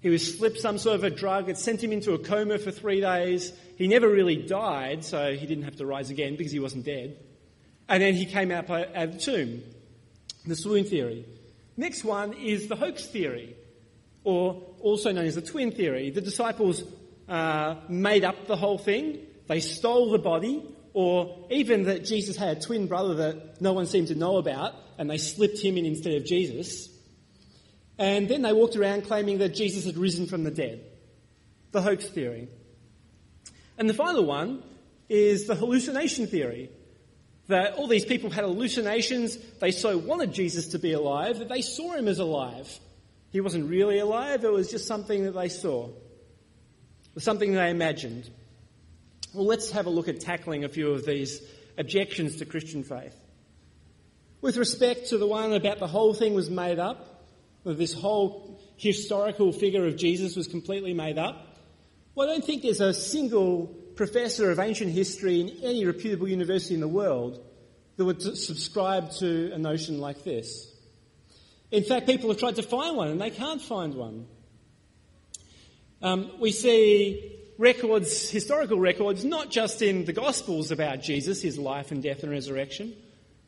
He 0.00 0.08
was 0.08 0.38
slipped 0.38 0.58
some 0.58 0.78
sort 0.78 0.96
of 0.96 1.04
a 1.04 1.10
drug, 1.10 1.48
it 1.48 1.58
sent 1.58 1.82
him 1.82 1.92
into 1.92 2.12
a 2.12 2.18
coma 2.18 2.58
for 2.58 2.70
three 2.70 3.00
days. 3.00 3.52
He 3.76 3.86
never 3.86 4.08
really 4.08 4.36
died, 4.36 5.04
so 5.04 5.34
he 5.34 5.46
didn't 5.46 5.64
have 5.64 5.76
to 5.76 5.86
rise 5.86 6.10
again 6.10 6.36
because 6.36 6.52
he 6.52 6.58
wasn't 6.58 6.84
dead. 6.84 7.16
And 7.90 8.00
then 8.00 8.14
he 8.14 8.24
came 8.24 8.52
out 8.52 8.70
of 8.70 9.12
the 9.12 9.18
tomb. 9.18 9.64
The 10.46 10.54
swoon 10.54 10.84
theory. 10.84 11.26
Next 11.76 12.04
one 12.04 12.32
is 12.34 12.68
the 12.68 12.76
hoax 12.76 13.04
theory, 13.04 13.56
or 14.22 14.62
also 14.80 15.10
known 15.10 15.26
as 15.26 15.34
the 15.34 15.42
twin 15.42 15.72
theory. 15.72 16.10
The 16.10 16.20
disciples 16.20 16.84
uh, 17.28 17.74
made 17.88 18.24
up 18.24 18.46
the 18.46 18.56
whole 18.56 18.78
thing. 18.78 19.18
They 19.48 19.58
stole 19.58 20.12
the 20.12 20.18
body, 20.18 20.62
or 20.94 21.46
even 21.50 21.82
that 21.84 22.04
Jesus 22.04 22.36
had 22.36 22.58
a 22.58 22.60
twin 22.60 22.86
brother 22.86 23.14
that 23.14 23.60
no 23.60 23.72
one 23.72 23.86
seemed 23.86 24.08
to 24.08 24.14
know 24.14 24.36
about, 24.36 24.74
and 24.96 25.10
they 25.10 25.18
slipped 25.18 25.58
him 25.58 25.76
in 25.76 25.84
instead 25.84 26.14
of 26.14 26.24
Jesus. 26.24 26.88
And 27.98 28.28
then 28.28 28.42
they 28.42 28.52
walked 28.52 28.76
around 28.76 29.02
claiming 29.02 29.38
that 29.38 29.54
Jesus 29.54 29.84
had 29.84 29.96
risen 29.96 30.26
from 30.26 30.44
the 30.44 30.50
dead. 30.52 30.84
The 31.72 31.82
hoax 31.82 32.06
theory. 32.06 32.48
And 33.76 33.90
the 33.90 33.94
final 33.94 34.24
one 34.24 34.62
is 35.08 35.46
the 35.46 35.56
hallucination 35.56 36.28
theory 36.28 36.70
that 37.50 37.74
all 37.74 37.86
these 37.86 38.04
people 38.04 38.30
had 38.30 38.44
hallucinations. 38.44 39.36
They 39.60 39.70
so 39.70 39.96
wanted 39.98 40.32
Jesus 40.32 40.68
to 40.68 40.78
be 40.78 40.92
alive 40.92 41.38
that 41.38 41.48
they 41.48 41.62
saw 41.62 41.92
him 41.92 42.08
as 42.08 42.18
alive. 42.18 42.78
He 43.30 43.40
wasn't 43.40 43.70
really 43.70 43.98
alive, 43.98 44.44
it 44.44 44.52
was 44.52 44.70
just 44.70 44.88
something 44.88 45.24
that 45.24 45.32
they 45.32 45.48
saw, 45.48 45.88
something 47.18 47.52
they 47.52 47.70
imagined. 47.70 48.28
Well, 49.32 49.46
let's 49.46 49.70
have 49.70 49.86
a 49.86 49.90
look 49.90 50.08
at 50.08 50.20
tackling 50.20 50.64
a 50.64 50.68
few 50.68 50.90
of 50.90 51.06
these 51.06 51.40
objections 51.78 52.36
to 52.36 52.44
Christian 52.44 52.82
faith. 52.82 53.14
With 54.40 54.56
respect 54.56 55.10
to 55.10 55.18
the 55.18 55.26
one 55.26 55.52
about 55.52 55.78
the 55.78 55.86
whole 55.86 56.14
thing 56.14 56.34
was 56.34 56.50
made 56.50 56.80
up, 56.80 57.24
that 57.64 57.78
this 57.78 57.92
whole 57.92 58.60
historical 58.76 59.52
figure 59.52 59.86
of 59.86 59.96
Jesus 59.96 60.34
was 60.34 60.48
completely 60.48 60.94
made 60.94 61.18
up, 61.18 61.46
well, 62.14 62.28
I 62.28 62.32
don't 62.32 62.44
think 62.44 62.62
there's 62.62 62.80
a 62.80 62.92
single 62.92 63.76
professor 63.96 64.50
of 64.50 64.58
ancient 64.58 64.92
history 64.92 65.40
in 65.40 65.48
any 65.62 65.84
reputable 65.84 66.28
university 66.28 66.74
in 66.74 66.80
the 66.80 66.88
world 66.88 67.44
that 67.96 68.04
would 68.04 68.22
subscribe 68.22 69.10
to 69.12 69.52
a 69.52 69.58
notion 69.58 70.00
like 70.00 70.24
this. 70.24 70.72
In 71.70 71.84
fact, 71.84 72.06
people 72.06 72.30
have 72.30 72.38
tried 72.38 72.56
to 72.56 72.62
find 72.62 72.96
one 72.96 73.08
and 73.08 73.20
they 73.20 73.30
can't 73.30 73.60
find 73.60 73.94
one. 73.94 74.26
Um, 76.02 76.30
we 76.40 76.50
see 76.50 77.36
records, 77.58 78.30
historical 78.30 78.80
records, 78.80 79.24
not 79.24 79.50
just 79.50 79.82
in 79.82 80.06
the 80.06 80.14
Gospels 80.14 80.70
about 80.70 81.02
Jesus, 81.02 81.42
his 81.42 81.58
life 81.58 81.90
and 81.90 82.02
death 82.02 82.22
and 82.22 82.32
resurrection, 82.32 82.94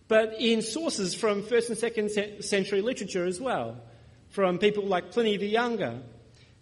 but 0.06 0.34
in 0.38 0.60
sources 0.60 1.14
from 1.14 1.42
first 1.42 1.70
and 1.70 1.78
second 1.78 2.10
century 2.44 2.82
literature 2.82 3.24
as 3.24 3.40
well, 3.40 3.80
from 4.28 4.58
people 4.58 4.84
like 4.84 5.12
Pliny 5.12 5.38
the 5.38 5.46
Younger, 5.46 6.00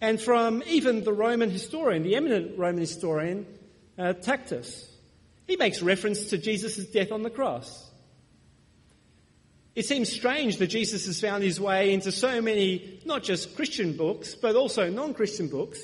and 0.01 0.21
from 0.21 0.62
even 0.66 1.03
the 1.03 1.12
Roman 1.12 1.51
historian, 1.51 2.05
the 2.05 2.14
eminent 2.14 2.57
Roman 2.57 2.81
historian 2.81 3.47
uh, 4.00 4.14
Tacitus. 4.14 4.90
He 5.46 5.56
makes 5.56 5.82
reference 5.82 6.30
to 6.30 6.38
Jesus' 6.38 6.86
death 6.86 7.12
on 7.12 7.22
the 7.22 7.30
cross. 7.30 7.88
It 9.74 9.86
seems 9.86 10.10
strange 10.10 10.56
that 10.56 10.68
Jesus 10.68 11.06
has 11.06 11.20
found 11.20 11.44
his 11.44 11.60
way 11.60 11.92
into 11.92 12.10
so 12.10 12.40
many, 12.40 13.00
not 13.04 13.22
just 13.22 13.54
Christian 13.56 13.96
books, 13.96 14.34
but 14.34 14.56
also 14.56 14.90
non 14.90 15.14
Christian 15.14 15.48
books, 15.48 15.80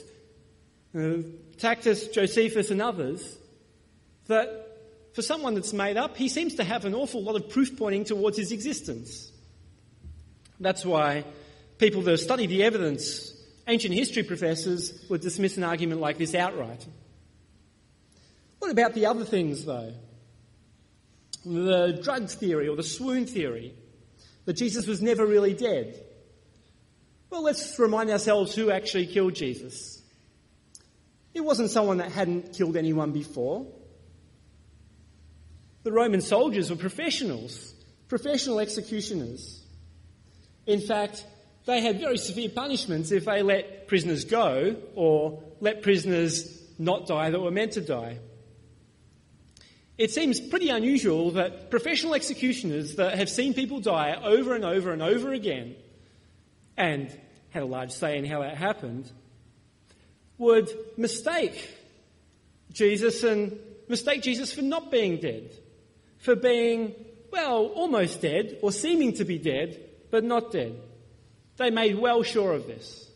uh, 0.96 1.18
Tacitus, 1.58 2.08
Josephus, 2.08 2.70
and 2.70 2.82
others, 2.82 3.38
that 4.26 4.48
for 5.12 5.22
someone 5.22 5.54
that's 5.54 5.72
made 5.72 5.96
up, 5.96 6.16
he 6.16 6.28
seems 6.28 6.56
to 6.56 6.64
have 6.64 6.84
an 6.84 6.94
awful 6.94 7.22
lot 7.22 7.36
of 7.36 7.48
proof 7.48 7.76
pointing 7.76 8.04
towards 8.04 8.36
his 8.36 8.52
existence. 8.52 9.30
That's 10.58 10.84
why 10.84 11.24
people 11.78 12.02
that 12.02 12.18
studied 12.18 12.50
the 12.50 12.64
evidence, 12.64 13.32
ancient 13.68 13.94
history 13.94 14.24
professors, 14.24 15.04
would 15.08 15.20
dismiss 15.20 15.56
an 15.56 15.64
argument 15.64 16.00
like 16.00 16.18
this 16.18 16.34
outright. 16.34 16.86
What 18.66 18.72
about 18.72 18.94
the 18.94 19.06
other 19.06 19.24
things, 19.24 19.64
though? 19.64 19.92
The 21.44 22.00
drugs 22.02 22.34
theory 22.34 22.66
or 22.66 22.74
the 22.74 22.82
swoon 22.82 23.24
theory, 23.24 23.72
that 24.44 24.54
Jesus 24.54 24.88
was 24.88 25.00
never 25.00 25.24
really 25.24 25.54
dead. 25.54 26.04
Well, 27.30 27.44
let's 27.44 27.78
remind 27.78 28.10
ourselves 28.10 28.56
who 28.56 28.72
actually 28.72 29.06
killed 29.06 29.36
Jesus. 29.36 30.02
It 31.32 31.42
wasn't 31.42 31.70
someone 31.70 31.98
that 31.98 32.10
hadn't 32.10 32.54
killed 32.54 32.76
anyone 32.76 33.12
before. 33.12 33.68
The 35.84 35.92
Roman 35.92 36.20
soldiers 36.20 36.68
were 36.68 36.74
professionals, 36.74 37.72
professional 38.08 38.58
executioners. 38.58 39.62
In 40.66 40.80
fact, 40.80 41.24
they 41.66 41.82
had 41.82 42.00
very 42.00 42.18
severe 42.18 42.48
punishments 42.48 43.12
if 43.12 43.26
they 43.26 43.42
let 43.42 43.86
prisoners 43.86 44.24
go 44.24 44.74
or 44.96 45.40
let 45.60 45.82
prisoners 45.82 46.60
not 46.80 47.06
die 47.06 47.30
that 47.30 47.38
were 47.38 47.52
meant 47.52 47.74
to 47.74 47.80
die. 47.80 48.18
It 49.98 50.10
seems 50.10 50.40
pretty 50.40 50.68
unusual 50.68 51.30
that 51.32 51.70
professional 51.70 52.14
executioners 52.14 52.96
that 52.96 53.16
have 53.16 53.30
seen 53.30 53.54
people 53.54 53.80
die 53.80 54.18
over 54.22 54.54
and 54.54 54.64
over 54.64 54.92
and 54.92 55.00
over 55.02 55.32
again 55.32 55.74
and 56.76 57.10
had 57.50 57.62
a 57.62 57.66
large 57.66 57.92
say 57.92 58.18
in 58.18 58.26
how 58.26 58.42
that 58.42 58.56
happened 58.56 59.10
would 60.36 60.70
mistake 60.98 61.70
Jesus 62.72 63.22
and 63.22 63.58
mistake 63.88 64.20
Jesus 64.20 64.52
for 64.52 64.60
not 64.60 64.90
being 64.90 65.16
dead, 65.16 65.50
for 66.18 66.36
being, 66.36 66.94
well, 67.32 67.64
almost 67.66 68.20
dead 68.20 68.58
or 68.62 68.72
seeming 68.72 69.14
to 69.14 69.24
be 69.24 69.38
dead, 69.38 69.80
but 70.10 70.24
not 70.24 70.52
dead. 70.52 70.78
They 71.56 71.70
made 71.70 71.98
well 71.98 72.22
sure 72.22 72.52
of 72.52 72.66
this. 72.66 73.10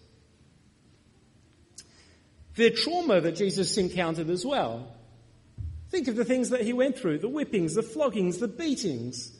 The 2.54 2.70
trauma 2.70 3.20
that 3.20 3.36
Jesus 3.36 3.76
encountered 3.76 4.30
as 4.30 4.46
well 4.46 4.94
Think 5.90 6.06
of 6.06 6.16
the 6.16 6.24
things 6.24 6.50
that 6.50 6.62
he 6.62 6.72
went 6.72 6.96
through 6.96 7.18
the 7.18 7.28
whippings, 7.28 7.74
the 7.74 7.82
floggings, 7.82 8.38
the 8.38 8.48
beatings, 8.48 9.32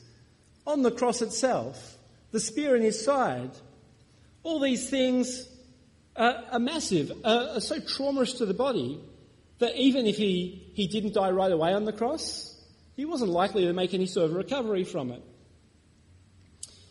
on 0.67 0.81
the 0.81 0.91
cross 0.91 1.21
itself, 1.21 1.97
the 2.31 2.39
spear 2.39 2.75
in 2.75 2.81
his 2.81 3.03
side. 3.03 3.51
All 4.43 4.59
these 4.59 4.89
things 4.89 5.47
are, 6.15 6.43
are 6.51 6.59
massive, 6.59 7.11
are, 7.23 7.55
are 7.55 7.61
so 7.61 7.79
traumatous 7.79 8.37
to 8.39 8.45
the 8.45 8.53
body 8.53 8.99
that 9.59 9.75
even 9.75 10.05
if 10.05 10.17
he, 10.17 10.71
he 10.73 10.87
didn't 10.87 11.13
die 11.13 11.31
right 11.31 11.51
away 11.51 11.73
on 11.73 11.85
the 11.85 11.93
cross, 11.93 12.59
he 12.95 13.05
wasn't 13.05 13.31
likely 13.31 13.65
to 13.65 13.73
make 13.73 13.93
any 13.93 14.05
sort 14.05 14.29
of 14.29 14.35
recovery 14.35 14.83
from 14.83 15.11
it. 15.11 15.23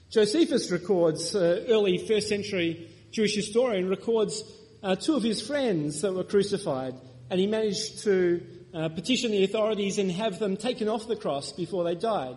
Josephus 0.08 0.70
records, 0.70 1.34
uh, 1.36 1.64
early 1.68 1.98
first 1.98 2.28
century 2.28 2.90
Jewish 3.12 3.34
historian, 3.34 3.88
records 3.88 4.42
uh, 4.82 4.96
two 4.96 5.14
of 5.14 5.22
his 5.22 5.46
friends 5.46 6.00
that 6.00 6.12
were 6.12 6.24
crucified, 6.24 6.94
and 7.28 7.38
he 7.38 7.46
managed 7.46 8.02
to 8.04 8.44
uh, 8.74 8.88
petition 8.88 9.32
the 9.32 9.44
authorities 9.44 9.98
and 9.98 10.10
have 10.12 10.38
them 10.38 10.56
taken 10.56 10.88
off 10.88 11.08
the 11.08 11.16
cross 11.16 11.52
before 11.52 11.84
they 11.84 11.94
died. 11.94 12.36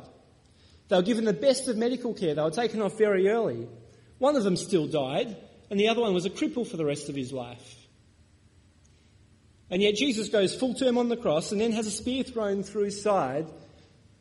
They 0.88 0.96
were 0.96 1.02
given 1.02 1.26
the 1.26 1.34
best 1.34 1.68
of 1.68 1.78
medical 1.78 2.14
care. 2.14 2.36
They 2.36 2.42
were 2.42 2.52
taken 2.52 2.82
off 2.82 2.98
very 2.98 3.30
early. 3.30 3.68
One 4.20 4.36
of 4.36 4.44
them 4.44 4.58
still 4.58 4.88
died, 4.88 5.36
and 5.70 5.80
the 5.80 5.88
other 5.88 6.02
one 6.02 6.14
was 6.14 6.26
a 6.26 6.30
cripple 6.30 6.68
for 6.68 6.78
the 6.78 6.86
rest 6.86 7.10
of 7.10 7.16
his 7.16 7.32
life. 7.32 7.76
And 9.70 9.82
yet 9.82 9.96
Jesus 9.96 10.30
goes 10.30 10.56
full 10.56 10.76
term 10.76 10.98
on 10.98 11.10
the 11.10 11.18
cross 11.18 11.52
and 11.52 11.60
then 11.60 11.72
has 11.72 11.88
a 11.88 11.92
spear 11.92 12.24
thrown 12.24 12.64
through 12.64 12.84
his 12.84 13.02
side, 13.02 13.48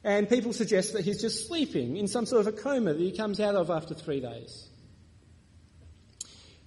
and 0.05 0.29
people 0.29 0.53
suggest 0.53 0.95
that 0.95 1.05
he's 1.05 1.21
just 1.21 1.47
sleeping 1.47 1.97
in 1.97 2.09
some 2.09 2.27
sort 2.27 2.47
of 2.47 2.55
a 2.55 2.57
coma 2.57 2.95
that 2.95 3.01
he 3.01 3.13
comes 3.13 3.39
out 3.39 3.55
of 3.55 3.71
after 3.71 3.95
three 3.95 4.21
days. 4.21 4.69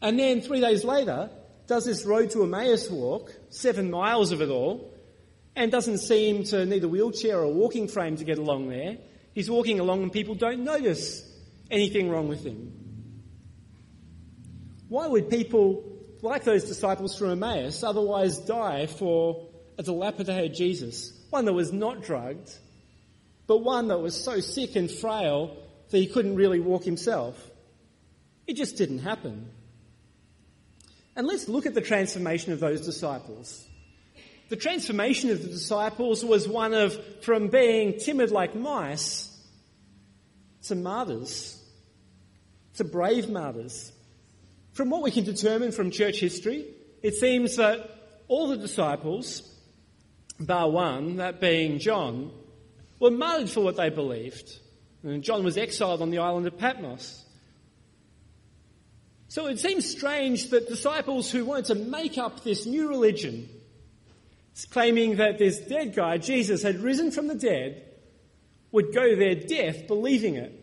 And 0.01 0.19
then 0.19 0.41
three 0.41 0.62
days 0.62 0.84
later, 0.84 1.29
does 1.67 1.86
this 1.86 2.05
road 2.05 2.29
to 2.31 2.43
Emmaus 2.43 2.89
walk, 2.89 3.34
seven 3.49 3.89
miles 3.89 4.31
of 4.31 4.41
it 4.41 4.49
all, 4.49 4.93
and 5.56 5.72
doesn't 5.72 6.00
seem 6.00 6.44
to 6.46 6.65
need 6.65 6.84
a 6.84 6.88
wheelchair 6.88 7.39
or 7.39 7.44
a 7.44 7.50
walking 7.50 7.88
frame 7.88 8.18
to 8.18 8.24
get 8.24 8.38
along 8.38 8.70
there. 8.70 8.98
He's 9.34 9.50
walking 9.50 9.80
along 9.80 10.04
and 10.04 10.12
people 10.12 10.36
don't 10.36 10.63
notice 10.63 11.24
anything 11.72 12.10
wrong 12.10 12.28
with 12.28 12.46
him. 12.46 12.74
Why 14.89 15.08
would 15.08 15.30
people 15.30 15.84
like 16.22 16.44
those 16.44 16.65
disciples 16.65 17.18
from 17.18 17.32
Emmaus 17.32 17.84
otherwise 17.84 18.38
die 18.39 18.88
for 18.88 19.48
a 19.78 19.84
dilapidated 19.84 20.56
Jesus, 20.56 21.12
one 21.30 21.46
that 21.46 21.54
was 21.54 21.72
not 21.72 22.04
drugged, 22.04 22.52
but 23.48 23.58
one 23.58 23.89
that 23.89 24.00
was 24.00 24.15
so 24.15 24.39
sick 24.39 24.76
and 24.76 24.89
frail 24.89 25.56
that 25.89 25.98
he 25.98 26.08
couldn't 26.08 26.36
really 26.36 26.60
walk 26.60 26.84
himself. 26.84 27.52
It 28.48 28.56
just 28.56 28.78
didn't 28.78 29.00
happen. 29.00 29.50
And 31.15 31.28
let's 31.28 31.48
look 31.48 31.65
at 31.65 31.74
the 31.74 31.82
transformation 31.82 32.54
of 32.54 32.60
those 32.60 32.86
disciples. 32.86 33.65
The 34.49 34.55
transformation 34.55 35.31
of 35.31 35.41
the 35.41 35.49
disciples 35.49 36.23
was 36.23 36.47
one 36.47 36.73
of 36.73 36.97
from 37.23 37.47
being 37.47 37.99
timid 37.99 38.31
like 38.31 38.55
mice 38.55 39.31
to 40.63 40.75
martyrs, 40.75 41.62
to 42.75 42.84
brave 42.84 43.29
martyrs. 43.29 43.91
From 44.73 44.89
what 44.89 45.01
we 45.01 45.12
can 45.12 45.23
determine 45.23 45.71
from 45.71 45.89
church 45.89 46.19
history, 46.19 46.65
it 47.01 47.15
seems 47.15 47.55
that 47.55 47.89
all 48.27 48.47
the 48.47 48.58
disciples, 48.58 49.41
bar 50.39 50.69
one, 50.69 51.17
that 51.17 51.39
being 51.39 51.79
John, 51.79 52.31
were 52.99 53.12
martyred 53.12 53.49
for 53.49 53.62
what 53.62 53.77
they 53.77 53.89
believed. 53.89 54.60
And 55.03 55.23
John 55.23 55.43
was 55.43 55.58
exiled 55.58 56.01
on 56.01 56.10
the 56.10 56.17
island 56.17 56.47
of 56.47 56.58
Patmos. 56.58 57.23
So 59.27 59.47
it 59.47 59.60
seems 59.60 59.89
strange 59.89 60.49
that 60.49 60.67
disciples 60.67 61.29
who 61.29 61.45
wanted 61.45 61.65
to 61.65 61.75
make 61.75 62.17
up 62.17 62.43
this 62.43 62.65
new 62.65 62.88
religion, 62.88 63.49
claiming 64.63 65.18
that 65.18 65.38
this 65.38 65.60
dead 65.60 65.94
guy, 65.94 66.18
Jesus, 66.18 66.63
had 66.63 66.80
risen 66.80 67.12
from 67.12 67.28
the 67.28 67.36
dead, 67.36 67.84
would 68.72 68.94
go 68.94 69.15
their 69.15 69.36
death 69.36 69.88
believing 69.88 70.36
it. 70.36 70.62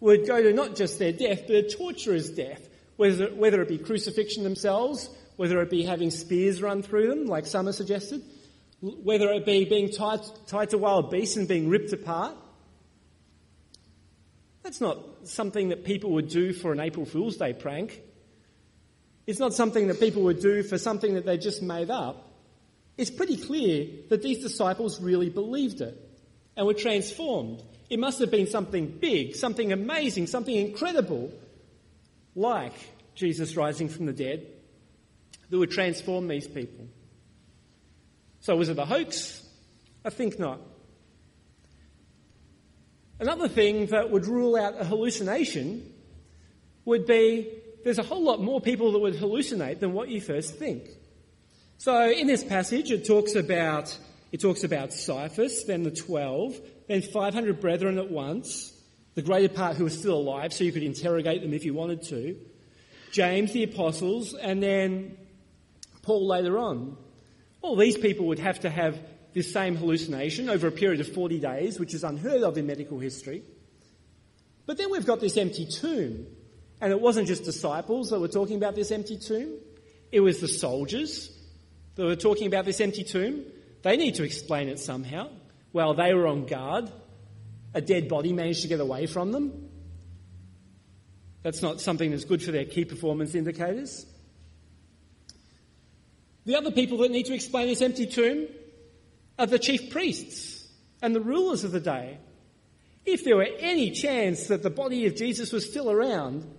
Would 0.00 0.26
go 0.26 0.42
to 0.42 0.52
not 0.52 0.76
just 0.76 0.98
their 0.98 1.12
death, 1.12 1.42
but 1.46 1.56
a 1.56 1.62
torturer's 1.62 2.30
death, 2.30 2.68
whether, 2.96 3.28
whether 3.34 3.62
it 3.62 3.68
be 3.68 3.78
crucifixion 3.78 4.44
themselves, 4.44 5.08
whether 5.36 5.60
it 5.62 5.70
be 5.70 5.82
having 5.82 6.10
spears 6.10 6.60
run 6.60 6.82
through 6.82 7.08
them, 7.08 7.26
like 7.26 7.46
some 7.46 7.66
have 7.66 7.74
suggested, 7.74 8.22
whether 8.80 9.30
it 9.30 9.46
be 9.46 9.64
being 9.64 9.90
tied, 9.90 10.20
tied 10.46 10.70
to 10.70 10.78
wild 10.78 11.10
beasts 11.10 11.36
and 11.36 11.48
being 11.48 11.68
ripped 11.68 11.92
apart. 11.92 12.34
That's 14.62 14.80
not 14.80 14.98
something 15.24 15.70
that 15.70 15.84
people 15.84 16.12
would 16.12 16.28
do 16.28 16.52
for 16.52 16.72
an 16.72 16.80
April 16.80 17.06
Fool's 17.06 17.36
Day 17.36 17.52
prank. 17.52 18.02
It's 19.26 19.38
not 19.38 19.54
something 19.54 19.88
that 19.88 20.00
people 20.00 20.22
would 20.22 20.40
do 20.40 20.62
for 20.62 20.78
something 20.78 21.14
that 21.14 21.24
they 21.24 21.38
just 21.38 21.62
made 21.62 21.90
up. 21.90 22.29
It's 22.96 23.10
pretty 23.10 23.36
clear 23.36 23.86
that 24.10 24.22
these 24.22 24.42
disciples 24.42 25.00
really 25.00 25.30
believed 25.30 25.80
it 25.80 25.96
and 26.56 26.66
were 26.66 26.74
transformed. 26.74 27.62
It 27.88 27.98
must 27.98 28.18
have 28.20 28.30
been 28.30 28.46
something 28.46 28.86
big, 28.86 29.34
something 29.34 29.72
amazing, 29.72 30.26
something 30.26 30.54
incredible, 30.54 31.32
like 32.34 32.74
Jesus 33.14 33.56
rising 33.56 33.88
from 33.88 34.06
the 34.06 34.12
dead, 34.12 34.46
that 35.48 35.58
would 35.58 35.70
transform 35.70 36.28
these 36.28 36.46
people. 36.46 36.86
So 38.40 38.56
was 38.56 38.68
it 38.68 38.78
a 38.78 38.84
hoax? 38.84 39.42
I 40.04 40.10
think 40.10 40.38
not. 40.38 40.60
Another 43.18 43.48
thing 43.48 43.86
that 43.86 44.10
would 44.10 44.26
rule 44.26 44.56
out 44.56 44.80
a 44.80 44.84
hallucination 44.84 45.92
would 46.86 47.06
be 47.06 47.48
there's 47.84 47.98
a 47.98 48.02
whole 48.02 48.22
lot 48.22 48.40
more 48.40 48.60
people 48.60 48.92
that 48.92 48.98
would 48.98 49.14
hallucinate 49.14 49.80
than 49.80 49.92
what 49.92 50.08
you 50.08 50.20
first 50.20 50.56
think. 50.56 50.88
So 51.80 52.10
in 52.10 52.26
this 52.26 52.44
passage, 52.44 52.90
it 52.90 53.06
talks 53.06 53.36
about 53.36 53.96
it 54.32 54.42
talks 54.42 54.64
about 54.64 54.92
Cephas, 54.92 55.64
then 55.64 55.82
the 55.82 55.90
twelve, 55.90 56.54
then 56.88 57.00
500 57.00 57.58
brethren 57.58 57.96
at 57.96 58.10
once, 58.10 58.78
the 59.14 59.22
greater 59.22 59.48
part 59.48 59.76
who 59.76 59.84
were 59.84 59.90
still 59.90 60.18
alive, 60.18 60.52
so 60.52 60.62
you 60.62 60.72
could 60.72 60.82
interrogate 60.82 61.40
them 61.40 61.54
if 61.54 61.64
you 61.64 61.72
wanted 61.72 62.02
to. 62.02 62.36
James, 63.12 63.54
the 63.54 63.62
apostles, 63.62 64.34
and 64.34 64.62
then 64.62 65.16
Paul 66.02 66.26
later 66.28 66.58
on. 66.58 66.98
All 67.62 67.76
these 67.76 67.96
people 67.96 68.26
would 68.26 68.40
have 68.40 68.60
to 68.60 68.68
have 68.68 69.00
this 69.32 69.50
same 69.50 69.74
hallucination 69.74 70.50
over 70.50 70.66
a 70.66 70.72
period 70.72 71.00
of 71.00 71.08
40 71.08 71.40
days, 71.40 71.80
which 71.80 71.94
is 71.94 72.04
unheard 72.04 72.42
of 72.42 72.58
in 72.58 72.66
medical 72.66 72.98
history. 72.98 73.42
But 74.66 74.76
then 74.76 74.90
we've 74.90 75.06
got 75.06 75.20
this 75.20 75.38
empty 75.38 75.64
tomb. 75.64 76.26
And 76.82 76.92
it 76.92 77.00
wasn't 77.00 77.26
just 77.26 77.44
disciples 77.44 78.10
that 78.10 78.20
were 78.20 78.28
talking 78.28 78.58
about 78.58 78.74
this 78.74 78.90
empty 78.90 79.16
tomb, 79.16 79.54
it 80.12 80.20
was 80.20 80.40
the 80.42 80.48
soldiers 80.48 81.38
that 82.00 82.06
were 82.06 82.16
talking 82.16 82.46
about 82.46 82.64
this 82.64 82.80
empty 82.80 83.04
tomb. 83.04 83.44
They 83.82 83.98
need 83.98 84.14
to 84.14 84.22
explain 84.22 84.70
it 84.70 84.78
somehow. 84.78 85.28
Well, 85.74 85.92
they 85.92 86.14
were 86.14 86.26
on 86.28 86.46
guard, 86.46 86.90
a 87.74 87.82
dead 87.82 88.08
body 88.08 88.32
managed 88.32 88.62
to 88.62 88.68
get 88.68 88.80
away 88.80 89.04
from 89.04 89.32
them. 89.32 89.68
That's 91.42 91.60
not 91.60 91.78
something 91.78 92.10
that's 92.10 92.24
good 92.24 92.42
for 92.42 92.52
their 92.52 92.64
key 92.64 92.86
performance 92.86 93.34
indicators. 93.34 94.06
The 96.46 96.56
other 96.56 96.70
people 96.70 96.96
that 96.98 97.10
need 97.10 97.26
to 97.26 97.34
explain 97.34 97.66
this 97.66 97.82
empty 97.82 98.06
tomb 98.06 98.48
are 99.38 99.46
the 99.46 99.58
chief 99.58 99.90
priests 99.90 100.72
and 101.02 101.14
the 101.14 101.20
rulers 101.20 101.64
of 101.64 101.72
the 101.72 101.80
day. 101.80 102.16
If 103.04 103.24
there 103.24 103.36
were 103.36 103.48
any 103.58 103.90
chance 103.90 104.46
that 104.46 104.62
the 104.62 104.70
body 104.70 105.04
of 105.04 105.16
Jesus 105.16 105.52
was 105.52 105.68
still 105.68 105.90
around, 105.90 106.50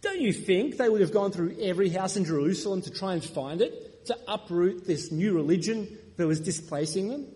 don't 0.00 0.22
you 0.22 0.32
think 0.32 0.78
they 0.78 0.88
would 0.88 1.02
have 1.02 1.12
gone 1.12 1.30
through 1.30 1.58
every 1.60 1.90
house 1.90 2.16
in 2.16 2.24
Jerusalem 2.24 2.80
to 2.82 2.90
try 2.90 3.12
and 3.12 3.22
find 3.22 3.60
it, 3.60 3.87
to 4.08 4.18
uproot 4.26 4.86
this 4.86 5.10
new 5.10 5.34
religion 5.34 5.88
that 6.16 6.26
was 6.26 6.40
displacing 6.40 7.08
them? 7.08 7.26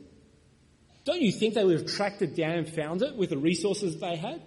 Don't 1.05 1.21
you 1.21 1.33
think 1.33 1.55
they 1.55 1.65
would 1.65 1.81
have 1.81 1.87
tracked 1.89 2.23
it 2.23 2.37
down 2.37 2.53
and 2.53 2.69
found 2.69 3.03
it 3.03 3.17
with 3.17 3.31
the 3.31 3.39
resources 3.39 3.99
they 3.99 4.17
had? 4.17 4.43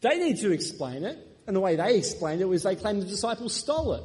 They 0.00 0.18
need 0.18 0.38
to 0.40 0.52
explain 0.52 1.04
it, 1.04 1.18
and 1.46 1.56
the 1.56 1.60
way 1.60 1.76
they 1.76 1.96
explained 1.96 2.40
it 2.40 2.48
was 2.48 2.62
they 2.62 2.76
claimed 2.76 3.02
the 3.02 3.06
disciples 3.06 3.54
stole 3.54 3.94
it. 3.94 4.04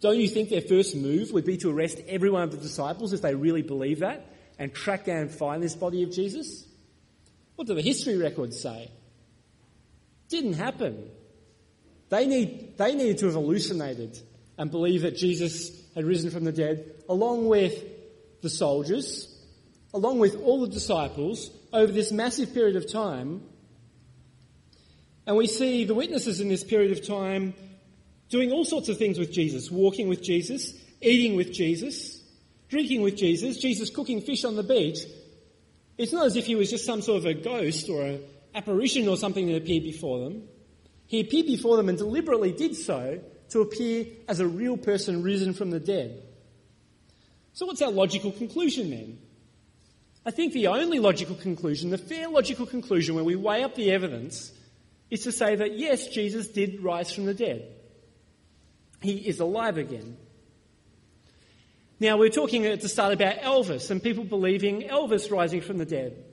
Don't 0.00 0.18
you 0.18 0.28
think 0.28 0.50
their 0.50 0.60
first 0.60 0.94
move 0.94 1.32
would 1.32 1.46
be 1.46 1.56
to 1.58 1.70
arrest 1.70 2.00
every 2.06 2.30
one 2.30 2.42
of 2.42 2.50
the 2.50 2.58
disciples 2.58 3.12
if 3.12 3.22
they 3.22 3.34
really 3.34 3.62
believe 3.62 4.00
that 4.00 4.26
and 4.58 4.72
track 4.72 5.06
down 5.06 5.18
and 5.18 5.30
find 5.30 5.62
this 5.62 5.74
body 5.74 6.02
of 6.02 6.12
Jesus? 6.12 6.66
What 7.56 7.66
do 7.66 7.74
the 7.74 7.82
history 7.82 8.16
records 8.16 8.60
say? 8.60 8.90
Didn't 10.28 10.54
happen. 10.54 11.10
They, 12.10 12.26
need, 12.26 12.76
they 12.76 12.94
needed 12.94 13.18
to 13.18 13.26
have 13.26 13.34
hallucinated 13.34 14.20
and 14.58 14.70
believe 14.70 15.02
that 15.02 15.16
Jesus 15.16 15.70
had 15.96 16.04
risen 16.04 16.30
from 16.30 16.44
the 16.44 16.52
dead, 16.52 16.92
along 17.08 17.48
with 17.48 17.82
the 18.42 18.50
soldiers, 18.50 19.34
along 19.94 20.18
with 20.18 20.36
all 20.36 20.60
the 20.60 20.68
disciples, 20.68 21.50
over 21.72 21.90
this 21.90 22.12
massive 22.12 22.52
period 22.52 22.76
of 22.76 22.90
time. 22.90 23.42
And 25.26 25.36
we 25.36 25.46
see 25.46 25.84
the 25.84 25.94
witnesses 25.94 26.40
in 26.40 26.48
this 26.48 26.62
period 26.62 26.92
of 26.92 27.04
time 27.04 27.54
doing 28.28 28.52
all 28.52 28.64
sorts 28.64 28.90
of 28.90 28.98
things 28.98 29.18
with 29.18 29.32
Jesus, 29.32 29.70
walking 29.70 30.08
with 30.08 30.22
Jesus, 30.22 30.74
eating 31.00 31.34
with 31.34 31.52
Jesus, 31.52 32.22
drinking 32.68 33.00
with 33.00 33.16
Jesus, 33.16 33.56
Jesus 33.56 33.88
cooking 33.88 34.20
fish 34.20 34.44
on 34.44 34.54
the 34.54 34.62
beach. 34.62 34.98
It's 35.96 36.12
not 36.12 36.26
as 36.26 36.36
if 36.36 36.44
he 36.44 36.56
was 36.56 36.68
just 36.68 36.84
some 36.84 37.00
sort 37.00 37.18
of 37.18 37.26
a 37.26 37.34
ghost 37.34 37.88
or 37.88 38.02
an 38.02 38.22
apparition 38.54 39.08
or 39.08 39.16
something 39.16 39.46
that 39.46 39.56
appeared 39.56 39.84
before 39.84 40.24
them. 40.24 40.42
He 41.06 41.20
appeared 41.20 41.46
before 41.46 41.78
them 41.78 41.88
and 41.88 41.96
deliberately 41.96 42.52
did 42.52 42.76
so 42.76 43.20
to 43.50 43.60
appear 43.60 44.06
as 44.28 44.40
a 44.40 44.46
real 44.46 44.76
person 44.76 45.22
risen 45.22 45.54
from 45.54 45.70
the 45.70 45.80
dead. 45.80 46.22
So, 47.52 47.66
what's 47.66 47.82
our 47.82 47.90
logical 47.90 48.32
conclusion 48.32 48.90
then? 48.90 49.18
I 50.26 50.30
think 50.30 50.52
the 50.52 50.66
only 50.66 50.98
logical 50.98 51.36
conclusion, 51.36 51.90
the 51.90 51.98
fair 51.98 52.28
logical 52.28 52.66
conclusion 52.66 53.14
when 53.14 53.24
we 53.24 53.36
weigh 53.36 53.62
up 53.62 53.76
the 53.76 53.92
evidence, 53.92 54.52
is 55.10 55.22
to 55.22 55.32
say 55.32 55.54
that 55.54 55.78
yes, 55.78 56.08
Jesus 56.08 56.48
did 56.48 56.82
rise 56.82 57.12
from 57.12 57.26
the 57.26 57.34
dead. 57.34 57.72
He 59.00 59.16
is 59.16 59.40
alive 59.40 59.78
again. 59.78 60.16
Now, 62.00 62.18
we 62.18 62.26
are 62.26 62.30
talking 62.30 62.66
at 62.66 62.80
the 62.80 62.88
start 62.88 63.14
about 63.14 63.36
Elvis 63.36 63.90
and 63.90 64.02
people 64.02 64.24
believing 64.24 64.82
Elvis 64.82 65.30
rising 65.30 65.60
from 65.60 65.78
the 65.78 65.86
dead. 65.86 66.24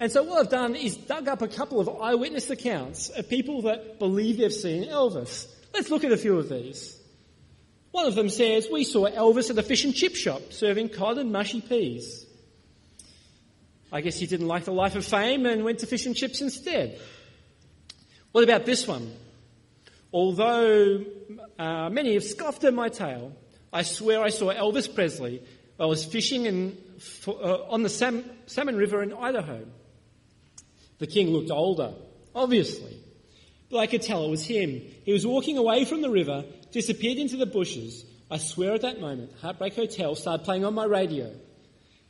And 0.00 0.10
so 0.10 0.24
what 0.24 0.40
I've 0.40 0.50
done 0.50 0.74
is 0.74 0.96
dug 0.96 1.28
up 1.28 1.40
a 1.40 1.48
couple 1.48 1.80
of 1.80 1.88
eyewitness 2.00 2.50
accounts 2.50 3.10
of 3.10 3.28
people 3.28 3.62
that 3.62 3.98
believe 3.98 4.38
they've 4.38 4.52
seen 4.52 4.88
Elvis. 4.88 5.46
Let's 5.74 5.90
look 5.90 6.04
at 6.04 6.12
a 6.12 6.16
few 6.16 6.38
of 6.38 6.48
these. 6.48 6.96
One 7.90 8.06
of 8.06 8.14
them 8.14 8.28
says, 8.28 8.68
We 8.70 8.84
saw 8.84 9.10
Elvis 9.10 9.50
at 9.50 9.58
a 9.58 9.62
fish 9.62 9.84
and 9.84 9.92
chip 9.92 10.14
shop 10.14 10.52
serving 10.52 10.90
cod 10.90 11.18
and 11.18 11.32
mushy 11.32 11.60
peas. 11.60 12.24
I 13.92 14.00
guess 14.00 14.16
he 14.16 14.26
didn't 14.26 14.46
like 14.46 14.64
the 14.64 14.72
life 14.72 14.94
of 14.94 15.04
fame 15.04 15.46
and 15.46 15.64
went 15.64 15.80
to 15.80 15.86
fish 15.86 16.06
and 16.06 16.14
chips 16.16 16.40
instead. 16.40 17.00
What 18.30 18.44
about 18.44 18.66
this 18.66 18.86
one? 18.86 19.12
Although 20.12 21.04
uh, 21.58 21.90
many 21.90 22.14
have 22.14 22.24
scoffed 22.24 22.62
at 22.64 22.72
my 22.72 22.88
tale, 22.88 23.36
I 23.72 23.82
swear 23.82 24.22
I 24.22 24.30
saw 24.30 24.52
Elvis 24.52 24.92
Presley. 24.92 25.42
I 25.78 25.86
was 25.86 26.04
fishing 26.04 26.46
in, 26.46 26.78
uh, 27.26 27.64
on 27.68 27.82
the 27.82 27.88
Sam, 27.88 28.24
Salmon 28.46 28.76
River 28.76 29.02
in 29.02 29.12
Idaho. 29.12 29.66
The 30.98 31.08
king 31.08 31.30
looked 31.30 31.50
older, 31.50 31.94
obviously. 32.32 32.96
But 33.74 33.80
I 33.80 33.86
could 33.88 34.02
tell 34.02 34.24
it 34.24 34.30
was 34.30 34.46
him. 34.46 34.80
He 35.04 35.12
was 35.12 35.26
walking 35.26 35.58
away 35.58 35.84
from 35.84 36.00
the 36.00 36.08
river, 36.08 36.44
disappeared 36.70 37.18
into 37.18 37.36
the 37.36 37.44
bushes. 37.44 38.04
I 38.30 38.38
swear 38.38 38.72
at 38.74 38.82
that 38.82 39.00
moment, 39.00 39.32
Heartbreak 39.40 39.74
Hotel 39.74 40.14
started 40.14 40.44
playing 40.44 40.64
on 40.64 40.74
my 40.74 40.84
radio. 40.84 41.34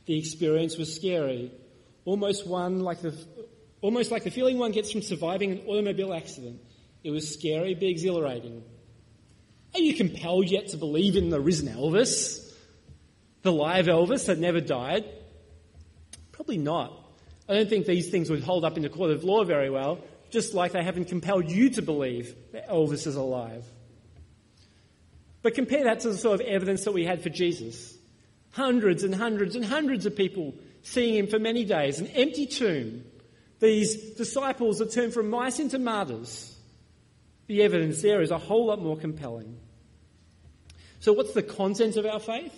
The 0.05 0.15
experience 0.15 0.77
was 0.77 0.95
scary, 0.95 1.51
almost 2.05 2.45
one 2.45 2.81
like 2.81 3.01
the, 3.01 3.17
almost 3.81 4.11
like 4.11 4.23
the 4.23 4.29
feeling 4.29 4.59
one 4.59 4.73
gets 4.73 4.91
from 4.91 5.01
surviving 5.01 5.53
an 5.53 5.61
automobile 5.65 6.13
accident. 6.13 6.61
It 7.03 7.09
was 7.09 7.33
scary 7.33 7.73
but 7.73 7.85
exhilarating. 7.85 8.61
Are 9.73 9.79
you 9.79 9.95
compelled 9.95 10.47
yet 10.47 10.67
to 10.67 10.77
believe 10.77 11.15
in 11.15 11.31
the 11.31 11.41
risen 11.41 11.67
Elvis? 11.67 12.53
The 13.41 13.51
live 13.51 13.87
Elvis 13.87 14.27
that 14.27 14.37
never 14.37 14.61
died? 14.61 15.05
Probably 16.31 16.59
not. 16.59 16.93
I 17.49 17.55
don't 17.55 17.69
think 17.69 17.87
these 17.87 18.11
things 18.11 18.29
would 18.29 18.43
hold 18.43 18.65
up 18.65 18.77
in 18.77 18.83
the 18.83 18.89
court 18.89 19.09
of 19.09 19.23
law 19.23 19.43
very 19.43 19.71
well, 19.71 20.03
just 20.35 20.53
like 20.53 20.73
they 20.73 20.83
haven't 20.83 21.05
compelled 21.05 21.49
you 21.49 21.69
to 21.69 21.81
believe 21.81 22.35
that 22.51 22.67
Elvis 22.67 23.07
is 23.07 23.15
alive. 23.15 23.63
But 25.41 25.55
compare 25.55 25.85
that 25.85 26.01
to 26.01 26.09
the 26.09 26.17
sort 26.17 26.41
of 26.41 26.45
evidence 26.45 26.83
that 26.83 26.91
we 26.91 27.05
had 27.05 27.23
for 27.23 27.29
Jesus. 27.29 27.97
Hundreds 28.51 29.05
and 29.05 29.15
hundreds 29.15 29.55
and 29.55 29.63
hundreds 29.63 30.05
of 30.05 30.13
people 30.13 30.53
seeing 30.81 31.15
him 31.15 31.27
for 31.27 31.39
many 31.39 31.63
days, 31.63 32.01
an 32.01 32.07
empty 32.07 32.47
tomb, 32.47 33.05
these 33.61 34.15
disciples 34.15 34.79
that 34.79 34.91
turned 34.91 35.13
from 35.13 35.29
mice 35.29 35.61
into 35.61 35.79
martyrs. 35.79 36.53
The 37.47 37.63
evidence 37.63 38.01
there 38.01 38.21
is 38.21 38.31
a 38.31 38.37
whole 38.37 38.65
lot 38.65 38.81
more 38.81 38.97
compelling. 38.97 39.57
So, 40.99 41.13
what's 41.13 41.33
the 41.33 41.43
content 41.43 41.95
of 41.95 42.05
our 42.05 42.19
faith? 42.19 42.53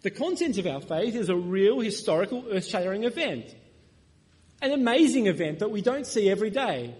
The 0.00 0.10
content 0.10 0.56
of 0.56 0.66
our 0.66 0.80
faith 0.80 1.14
is 1.14 1.28
a 1.28 1.36
real 1.36 1.80
historical 1.80 2.46
earth 2.50 2.66
shattering 2.66 3.04
event. 3.04 3.54
An 4.60 4.72
amazing 4.72 5.26
event 5.26 5.60
that 5.60 5.70
we 5.70 5.82
don't 5.82 6.06
see 6.06 6.28
every 6.28 6.50
day. 6.50 6.94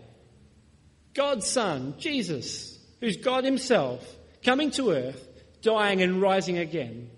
God's 1.14 1.46
Son, 1.46 1.94
Jesus, 1.98 2.78
who's 3.00 3.16
God 3.16 3.44
Himself, 3.44 4.04
coming 4.44 4.70
to 4.72 4.90
earth, 4.90 5.26
dying 5.62 6.02
and 6.02 6.22
rising 6.22 6.58
again. 6.58 7.10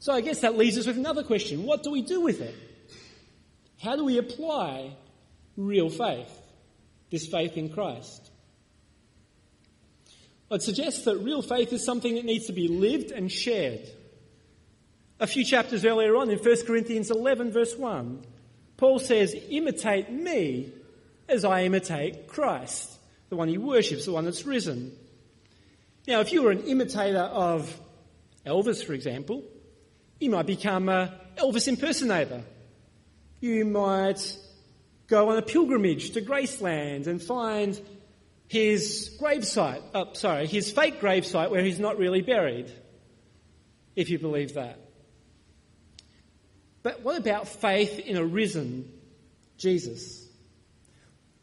So 0.00 0.12
I 0.12 0.20
guess 0.20 0.40
that 0.40 0.56
leaves 0.56 0.78
us 0.78 0.86
with 0.86 0.96
another 0.96 1.22
question. 1.22 1.64
What 1.64 1.82
do 1.82 1.90
we 1.90 2.02
do 2.02 2.20
with 2.20 2.40
it? 2.40 2.54
How 3.80 3.96
do 3.96 4.04
we 4.04 4.18
apply 4.18 4.96
real 5.56 5.88
faith, 5.88 6.30
this 7.10 7.26
faith 7.26 7.56
in 7.56 7.68
Christ? 7.68 8.30
I'd 10.50 10.62
suggest 10.62 11.04
that 11.04 11.18
real 11.18 11.42
faith 11.42 11.72
is 11.72 11.84
something 11.84 12.14
that 12.14 12.24
needs 12.24 12.46
to 12.46 12.52
be 12.52 12.68
lived 12.68 13.10
and 13.10 13.30
shared. 13.30 13.88
A 15.20 15.26
few 15.26 15.44
chapters 15.44 15.84
earlier 15.84 16.16
on 16.16 16.30
in 16.30 16.38
1 16.38 16.66
Corinthians 16.66 17.10
11, 17.10 17.52
verse 17.52 17.76
1, 17.76 18.24
Paul 18.78 19.00
says, 19.00 19.36
Imitate 19.50 20.10
me 20.10 20.72
as 21.28 21.44
I 21.44 21.64
imitate 21.64 22.26
Christ, 22.26 22.90
the 23.28 23.36
one 23.36 23.48
he 23.48 23.58
worships, 23.58 24.06
the 24.06 24.12
one 24.12 24.24
that's 24.24 24.46
risen. 24.46 24.96
Now, 26.06 26.20
if 26.20 26.32
you 26.32 26.42
were 26.42 26.52
an 26.52 26.62
imitator 26.62 27.18
of 27.18 27.78
Elvis, 28.46 28.82
for 28.82 28.94
example, 28.94 29.44
you 30.18 30.30
might 30.30 30.46
become 30.46 30.88
an 30.88 31.10
Elvis 31.36 31.68
impersonator. 31.68 32.42
You 33.40 33.66
might 33.66 34.36
go 35.06 35.28
on 35.28 35.36
a 35.36 35.42
pilgrimage 35.42 36.12
to 36.12 36.22
Graceland 36.22 37.06
and 37.06 37.22
find 37.22 37.78
his 38.48 39.16
gravesite, 39.20 39.82
oh, 39.94 40.12
sorry, 40.14 40.46
his 40.46 40.70
fake 40.70 41.00
gravesite 41.00 41.50
where 41.50 41.62
he's 41.62 41.78
not 41.78 41.98
really 41.98 42.22
buried, 42.22 42.72
if 43.94 44.08
you 44.08 44.18
believe 44.18 44.54
that. 44.54 44.87
But 46.82 47.02
what 47.02 47.16
about 47.16 47.48
faith 47.48 47.98
in 47.98 48.16
a 48.16 48.24
risen 48.24 48.90
Jesus? 49.56 50.26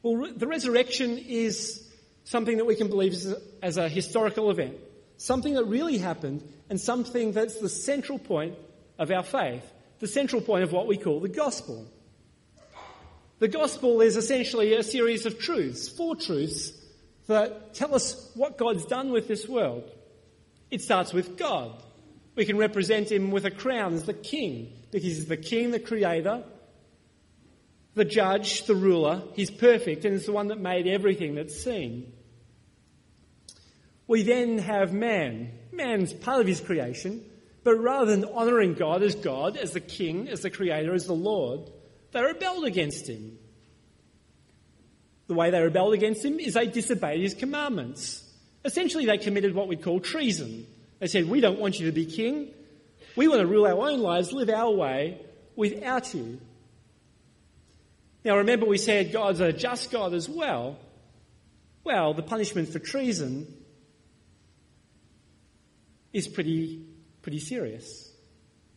Well, 0.02 0.32
the 0.36 0.48
resurrection 0.48 1.18
is 1.18 1.82
something 2.24 2.58
that 2.58 2.66
we 2.66 2.76
can 2.76 2.90
believe 2.90 3.16
as 3.62 3.78
a 3.78 3.90
historical 3.90 4.52
event, 4.52 4.78
something 5.18 5.54
that 5.56 5.66
really 5.66 5.98
happened, 5.98 6.44
and 6.70 6.80
something 6.80 7.32
that's 7.32 7.60
the 7.60 7.70
central 7.70 8.20
point 8.20 8.56
of 8.98 9.12
our 9.12 9.24
faith, 9.24 9.64
the 10.00 10.08
central 10.08 10.42
point 10.42 10.64
of 10.64 10.72
what 10.72 10.88
we 10.88 10.98
call 10.98 11.20
the 11.20 11.30
gospel. 11.30 11.86
The 13.40 13.48
gospel 13.48 14.02
is 14.02 14.16
essentially 14.16 14.74
a 14.74 14.84
series 14.84 15.26
of 15.26 15.40
truths, 15.40 15.90
four 15.90 16.16
truths 16.16 16.72
that 17.28 17.74
tell 17.74 17.94
us 17.94 18.32
what 18.36 18.58
God's 18.58 18.86
done 18.86 19.12
with 19.12 19.28
this 19.28 19.48
world. 19.48 19.92
It 20.72 20.82
starts 20.82 21.14
with 21.14 21.38
God. 21.38 21.82
We 22.36 22.46
can 22.46 22.58
represent 22.58 23.12
him 23.12 23.32
with 23.32 23.46
a 23.46 23.52
crown 23.52 23.94
as 23.94 24.04
the 24.04 24.14
king, 24.14 24.74
because 24.92 25.04
he's 25.04 25.26
the 25.26 25.38
king, 25.38 25.72
the 25.72 25.80
creator, 25.80 26.44
the 27.94 28.06
judge, 28.06 28.66
the 28.66 28.76
ruler. 28.76 29.24
He's 29.34 29.50
perfect 29.50 30.04
and 30.06 30.14
is 30.14 30.26
the 30.26 30.34
one 30.34 30.50
that 30.50 30.60
made 30.60 30.86
everything 30.86 31.36
that's 31.36 31.64
seen. 31.64 32.12
We 34.08 34.24
then 34.24 34.58
have 34.60 34.94
man. 34.94 35.52
Man's 35.72 36.14
part 36.14 36.42
of 36.42 36.48
his 36.48 36.62
creation, 36.62 37.24
but 37.64 37.76
rather 37.76 38.12
than 38.12 38.26
honouring 38.26 38.74
God 38.76 39.02
as 39.02 39.16
God, 39.16 39.58
as 39.58 39.72
the 39.72 39.80
king, 39.80 40.30
as 40.30 40.42
the 40.42 40.50
creator, 40.50 40.94
as 40.94 41.06
the 41.06 41.14
Lord, 41.14 41.70
they 42.12 42.22
rebelled 42.22 42.66
against 42.66 43.10
him. 43.10 43.38
The 45.28 45.34
way 45.34 45.50
they 45.50 45.62
rebelled 45.62 45.94
against 45.94 46.24
him 46.24 46.40
is 46.40 46.54
they 46.54 46.68
disobeyed 46.68 47.22
his 47.22 47.34
commandments. 47.34 48.22
Essentially, 48.64 49.06
they 49.06 49.18
committed 49.18 49.56
what 49.56 49.68
we 49.68 49.76
call 49.76 50.00
treason. 50.00 50.68
They 51.00 51.08
said, 51.08 51.30
We 51.30 51.42
don't 51.42 51.60
want 51.60 51.80
you 51.80 51.88
to 51.88 51.92
be 51.92 52.06
king. 52.06 52.52
We 53.16 53.28
want 53.28 53.42
to 53.42 53.48
rule 53.48 53.66
our 53.66 53.90
own 53.90 54.00
lives, 54.00 54.34
live 54.34 54.50
our 54.50 54.72
way 54.72 55.22
without 55.56 56.14
you. 56.14 56.40
Now, 58.24 58.38
remember, 58.38 58.66
we 58.66 58.78
said 58.78 59.12
God's 59.14 59.40
a 59.40 59.54
just 59.54 59.92
God 59.92 60.14
as 60.14 60.28
well. 60.28 60.80
Well, 61.84 62.14
the 62.14 62.24
punishment 62.24 62.70
for 62.70 62.80
treason 62.80 63.48
is 66.12 66.28
pretty, 66.28 66.84
pretty 67.22 67.40
serious. 67.40 68.12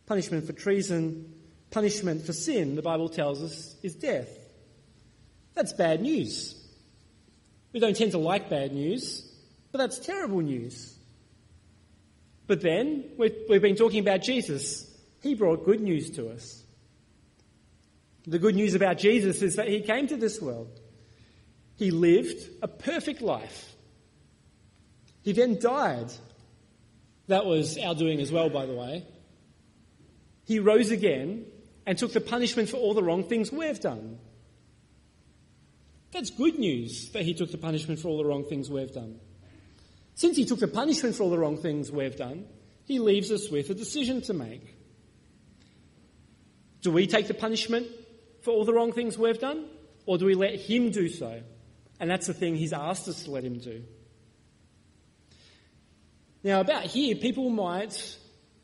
Punishment 0.05 0.45
for 0.45 0.53
treason, 0.53 1.33
punishment 1.71 2.25
for 2.25 2.33
sin, 2.33 2.75
the 2.75 2.81
Bible 2.81 3.09
tells 3.09 3.41
us, 3.41 3.75
is 3.81 3.95
death. 3.95 4.29
That's 5.55 5.73
bad 5.73 6.01
news. 6.01 6.55
We 7.73 7.79
don't 7.79 7.95
tend 7.95 8.11
to 8.11 8.17
like 8.17 8.49
bad 8.49 8.73
news, 8.73 9.27
but 9.71 9.79
that's 9.79 9.99
terrible 9.99 10.41
news. 10.41 10.98
But 12.49 12.61
then, 12.61 13.03
we've 13.15 13.61
been 13.61 13.75
talking 13.75 13.99
about 13.99 14.23
Jesus. 14.23 14.91
He 15.21 15.35
brought 15.35 15.65
good 15.65 15.81
news 15.81 16.09
to 16.15 16.31
us. 16.31 16.63
The 18.25 18.39
good 18.39 18.55
news 18.55 18.73
about 18.73 18.97
Jesus 18.97 19.43
is 19.43 19.57
that 19.57 19.67
he 19.67 19.81
came 19.81 20.07
to 20.07 20.17
this 20.17 20.41
world. 20.41 20.79
He 21.75 21.91
lived 21.91 22.49
a 22.63 22.67
perfect 22.67 23.21
life. 23.21 23.75
He 25.21 25.31
then 25.31 25.59
died. 25.59 26.11
That 27.27 27.45
was 27.45 27.77
our 27.77 27.93
doing 27.93 28.19
as 28.19 28.31
well, 28.31 28.49
by 28.49 28.65
the 28.65 28.73
way. 28.73 29.05
He 30.45 30.57
rose 30.57 30.89
again 30.89 31.45
and 31.85 31.99
took 31.99 32.13
the 32.13 32.19
punishment 32.19 32.67
for 32.69 32.77
all 32.77 32.95
the 32.95 33.03
wrong 33.03 33.25
things 33.25 33.51
we've 33.51 33.79
done. 33.79 34.17
That's 36.13 36.31
good 36.31 36.57
news 36.57 37.11
that 37.11 37.25
he 37.25 37.35
took 37.35 37.51
the 37.51 37.59
punishment 37.59 37.99
for 37.99 38.07
all 38.07 38.17
the 38.17 38.25
wrong 38.25 38.43
things 38.43 38.71
we've 38.71 38.91
done. 38.91 39.19
Since 40.19 40.35
he 40.35 40.43
took 40.43 40.59
the 40.59 40.67
punishment 40.67 41.15
for 41.15 41.23
all 41.23 41.29
the 41.29 41.39
wrong 41.39 41.55
things 41.55 41.93
we've 41.93 42.17
done, 42.17 42.45
he 42.83 42.99
leaves 42.99 43.31
us 43.31 43.49
with 43.49 43.69
a 43.69 43.73
decision 43.73 44.19
to 44.23 44.33
make. 44.33 44.75
Do 46.81 46.91
we 46.91 47.07
take 47.07 47.27
the 47.27 47.33
punishment 47.33 47.87
for 48.41 48.51
all 48.51 48.65
the 48.65 48.73
wrong 48.73 48.91
things 48.91 49.17
we've 49.17 49.39
done, 49.39 49.67
or 50.05 50.17
do 50.17 50.25
we 50.25 50.35
let 50.35 50.55
him 50.55 50.91
do 50.91 51.07
so? 51.07 51.41
And 52.01 52.11
that's 52.11 52.27
the 52.27 52.33
thing 52.33 52.57
he's 52.57 52.73
asked 52.73 53.07
us 53.07 53.23
to 53.23 53.31
let 53.31 53.45
him 53.45 53.59
do. 53.59 53.81
Now, 56.43 56.59
about 56.59 56.83
here, 56.83 57.15
people 57.15 57.49
might 57.49 58.17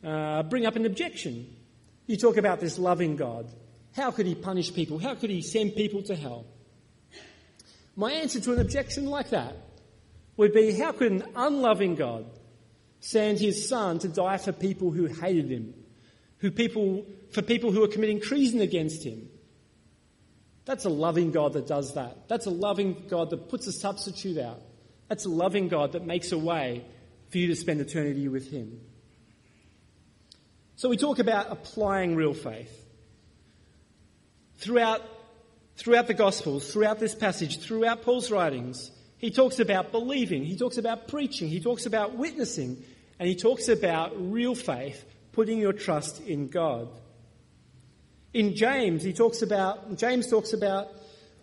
uh, 0.04 0.44
bring 0.44 0.66
up 0.66 0.76
an 0.76 0.86
objection. 0.86 1.56
You 2.06 2.18
talk 2.18 2.36
about 2.36 2.60
this 2.60 2.78
loving 2.78 3.16
God. 3.16 3.50
How 3.96 4.12
could 4.12 4.26
he 4.26 4.36
punish 4.36 4.74
people? 4.74 5.00
How 5.00 5.16
could 5.16 5.30
he 5.30 5.42
send 5.42 5.76
people 5.76 6.04
to 6.04 6.18
hell? 6.18 6.48
My 7.96 8.12
answer 8.12 8.42
to 8.42 8.52
an 8.52 8.60
objection 8.60 9.06
like 9.06 9.30
that 9.30 9.65
would 10.38 10.54
be 10.54 10.74
how 10.74 10.92
could 10.92 11.12
an 11.12 11.24
unloving 11.36 11.96
God 11.96 12.26
send 13.00 13.40
his 13.40 13.68
son 13.68 14.00
to 14.00 14.08
die 14.08 14.38
for 14.38 14.52
people 14.52 14.92
who 14.92 15.06
hated 15.06 15.50
him, 15.50 15.74
who 16.40 16.52
people, 16.52 17.06
for 17.32 17.42
people 17.42 17.72
who 17.72 17.84
are 17.84 17.88
committing 17.88 18.20
treason 18.20 18.62
against 18.62 19.04
him? 19.04 19.30
That's 20.66 20.86
a 20.86 20.90
loving 20.90 21.32
God 21.32 21.54
that 21.54 21.68
does 21.68 21.94
that. 21.94 22.28
That's 22.28 22.48
a 22.48 22.52
loving 22.52 23.06
God 23.08 23.30
that 23.30 23.50
puts 23.50 23.68
a 23.68 23.72
substitute 23.72 24.38
out. 24.38 24.62
That's 25.08 25.26
a 25.26 25.30
loving 25.30 25.68
God 25.68 25.92
that 25.92 26.06
makes 26.06 26.32
a 26.32 26.38
way 26.38 26.84
for 27.30 27.38
you 27.38 27.48
to 27.48 27.56
spend 27.56 27.80
eternity 27.80 28.28
with 28.28 28.50
him. 28.50 28.80
So 30.76 30.90
we 30.90 30.98
talk 30.98 31.20
about 31.20 31.52
applying 31.52 32.16
real 32.16 32.34
faith. 32.34 32.84
Throughout 34.58 35.02
throughout 35.78 36.08
the 36.08 36.14
Gospels, 36.14 36.72
throughout 36.72 37.00
this 37.00 37.14
passage, 37.14 37.60
throughout 37.60 38.02
Paul's 38.02 38.32
writings, 38.32 38.92
he 39.18 39.32
talks 39.32 39.60
about 39.60 39.92
believing, 39.92 40.44
he 40.44 40.58
talks 40.58 40.78
about 40.78 41.08
preaching, 41.08 41.48
he 41.48 41.60
talks 41.60 41.86
about 41.86 42.16
witnessing, 42.16 42.84
and 43.20 43.30
he 43.30 43.36
talks 43.36 43.70
about 43.70 44.12
real 44.32 44.56
faith, 44.56 45.04
putting 45.32 45.60
your 45.60 45.74
trust 45.74 46.22
in 46.22 46.48
God. 46.50 46.90
In 48.34 48.56
James, 48.56 49.04
he 49.04 49.14
talks 49.14 49.42
about, 49.42 49.98
James 49.98 50.30
talks 50.30 50.52
about 50.52 50.90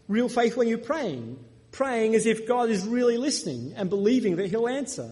real 0.09 0.29
faith 0.29 0.57
when 0.57 0.69
you're 0.69 0.79
praying, 0.79 1.43
praying 1.71 2.15
as 2.15 2.27
if 2.27 2.47
God 2.47 2.69
is 2.69 2.85
really 2.85 3.17
listening 3.17 3.73
and 3.77 3.89
believing 3.89 4.37
that 4.37 4.49
he'll 4.49 4.69
answer. 4.69 5.11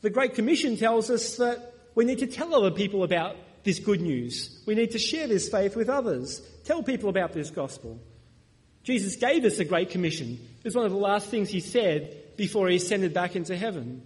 The 0.00 0.10
Great 0.10 0.34
Commission 0.34 0.76
tells 0.76 1.10
us 1.10 1.36
that 1.36 1.74
we 1.94 2.04
need 2.04 2.18
to 2.18 2.26
tell 2.26 2.54
other 2.54 2.70
people 2.70 3.04
about 3.04 3.36
this 3.64 3.78
good 3.78 4.00
news. 4.00 4.62
We 4.66 4.74
need 4.74 4.92
to 4.92 4.98
share 4.98 5.26
this 5.26 5.48
faith 5.48 5.76
with 5.76 5.88
others. 5.88 6.40
Tell 6.64 6.82
people 6.82 7.08
about 7.08 7.32
this 7.32 7.50
gospel. 7.50 8.00
Jesus 8.82 9.16
gave 9.16 9.44
us 9.44 9.58
a 9.58 9.64
great 9.64 9.90
commission. 9.90 10.38
It 10.58 10.64
was 10.64 10.74
one 10.74 10.86
of 10.86 10.92
the 10.92 10.98
last 10.98 11.28
things 11.28 11.50
he 11.50 11.60
said 11.60 12.36
before 12.36 12.68
he 12.68 12.76
ascended 12.76 13.12
back 13.12 13.36
into 13.36 13.56
heaven. 13.56 14.02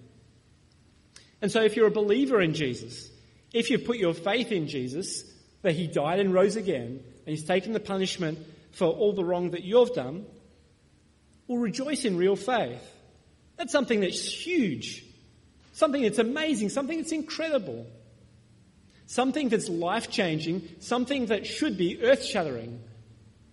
And 1.40 1.50
so, 1.50 1.62
if 1.62 1.76
you're 1.76 1.88
a 1.88 1.92
believer 1.92 2.40
in 2.40 2.54
Jesus, 2.54 3.10
if 3.52 3.70
you've 3.70 3.84
put 3.84 3.98
your 3.98 4.14
faith 4.14 4.52
in 4.52 4.68
Jesus, 4.68 5.24
that 5.62 5.72
he 5.72 5.86
died 5.86 6.18
and 6.18 6.32
rose 6.32 6.56
again, 6.56 7.02
and 7.26 7.26
he's 7.26 7.44
taken 7.44 7.72
the 7.72 7.80
punishment 7.80 8.38
for 8.72 8.86
all 8.88 9.12
the 9.12 9.24
wrong 9.24 9.50
that 9.50 9.62
you've 9.62 9.94
done, 9.94 10.24
will 11.46 11.58
rejoice 11.58 12.04
in 12.04 12.16
real 12.16 12.36
faith. 12.36 12.82
That's 13.56 13.72
something 13.72 14.00
that's 14.00 14.24
huge, 14.24 15.04
something 15.72 16.02
that's 16.02 16.18
amazing, 16.18 16.70
something 16.70 16.98
that's 16.98 17.12
incredible, 17.12 17.86
something 19.06 19.48
that's 19.48 19.68
life 19.68 20.10
changing, 20.10 20.68
something 20.80 21.26
that 21.26 21.46
should 21.46 21.76
be 21.76 22.02
earth 22.02 22.24
shattering. 22.24 22.80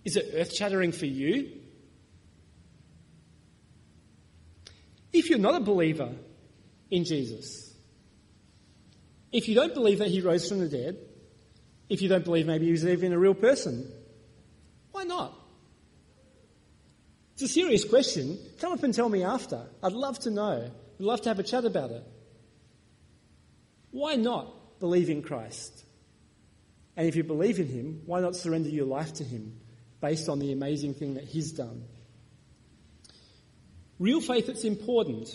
Is 0.04 0.16
it 0.16 0.30
earth 0.34 0.54
shattering 0.54 0.92
for 0.92 1.06
you? 1.06 1.50
If 5.12 5.28
you're 5.28 5.38
not 5.38 5.54
a 5.54 5.60
believer 5.60 6.12
in 6.90 7.04
Jesus, 7.04 7.74
if 9.32 9.48
you 9.48 9.54
don't 9.54 9.74
believe 9.74 9.98
that 9.98 10.08
he 10.08 10.20
rose 10.20 10.48
from 10.48 10.60
the 10.60 10.68
dead, 10.68 10.96
if 11.88 12.00
you 12.02 12.08
don't 12.08 12.24
believe 12.24 12.46
maybe 12.46 12.66
he 12.66 12.72
was 12.72 12.86
even 12.86 13.12
a 13.12 13.18
real 13.18 13.34
person, 13.34 13.90
why 14.92 15.04
not? 15.04 15.34
It's 17.34 17.42
a 17.42 17.48
serious 17.48 17.84
question. 17.84 18.38
Come 18.60 18.72
up 18.72 18.82
and 18.82 18.94
tell 18.94 19.08
me 19.08 19.24
after. 19.24 19.66
I'd 19.82 19.92
love 19.92 20.18
to 20.20 20.30
know. 20.30 20.70
I'd 20.98 21.04
love 21.04 21.22
to 21.22 21.30
have 21.30 21.38
a 21.38 21.42
chat 21.42 21.64
about 21.64 21.90
it. 21.90 22.04
Why 23.90 24.16
not 24.16 24.78
believe 24.78 25.10
in 25.10 25.22
Christ? 25.22 25.84
And 26.96 27.08
if 27.08 27.16
you 27.16 27.24
believe 27.24 27.58
in 27.58 27.66
him, 27.66 28.02
why 28.06 28.20
not 28.20 28.36
surrender 28.36 28.68
your 28.68 28.86
life 28.86 29.14
to 29.14 29.24
him 29.24 29.59
based 30.00 30.28
on 30.28 30.38
the 30.38 30.52
amazing 30.52 30.94
thing 30.94 31.14
that 31.14 31.24
he's 31.24 31.52
done? 31.52 31.84
Real 33.98 34.20
faith 34.20 34.46
that's 34.46 34.64
important 34.64 35.28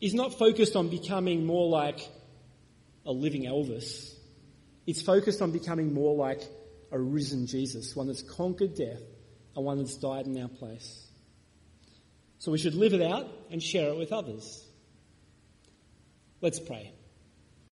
is 0.00 0.14
not 0.14 0.38
focused 0.38 0.76
on 0.76 0.88
becoming 0.88 1.44
more 1.44 1.68
like 1.68 2.08
a 3.06 3.12
living 3.12 3.44
Elvis. 3.44 4.14
It's 4.86 5.02
focused 5.02 5.42
on 5.42 5.50
becoming 5.50 5.92
more 5.92 6.14
like 6.14 6.42
a 6.90 6.98
risen 6.98 7.46
Jesus, 7.46 7.94
one 7.94 8.06
that's 8.06 8.22
conquered 8.22 8.74
death 8.74 9.02
and 9.56 9.64
one 9.64 9.78
that's 9.78 9.96
died 9.96 10.26
in 10.26 10.40
our 10.40 10.48
place. 10.48 11.06
So 12.38 12.52
we 12.52 12.58
should 12.58 12.74
live 12.74 12.94
it 12.94 13.02
out 13.02 13.26
and 13.50 13.62
share 13.62 13.88
it 13.88 13.96
with 13.96 14.12
others. 14.12 14.64
Let's 16.40 16.60
pray. 16.60 16.92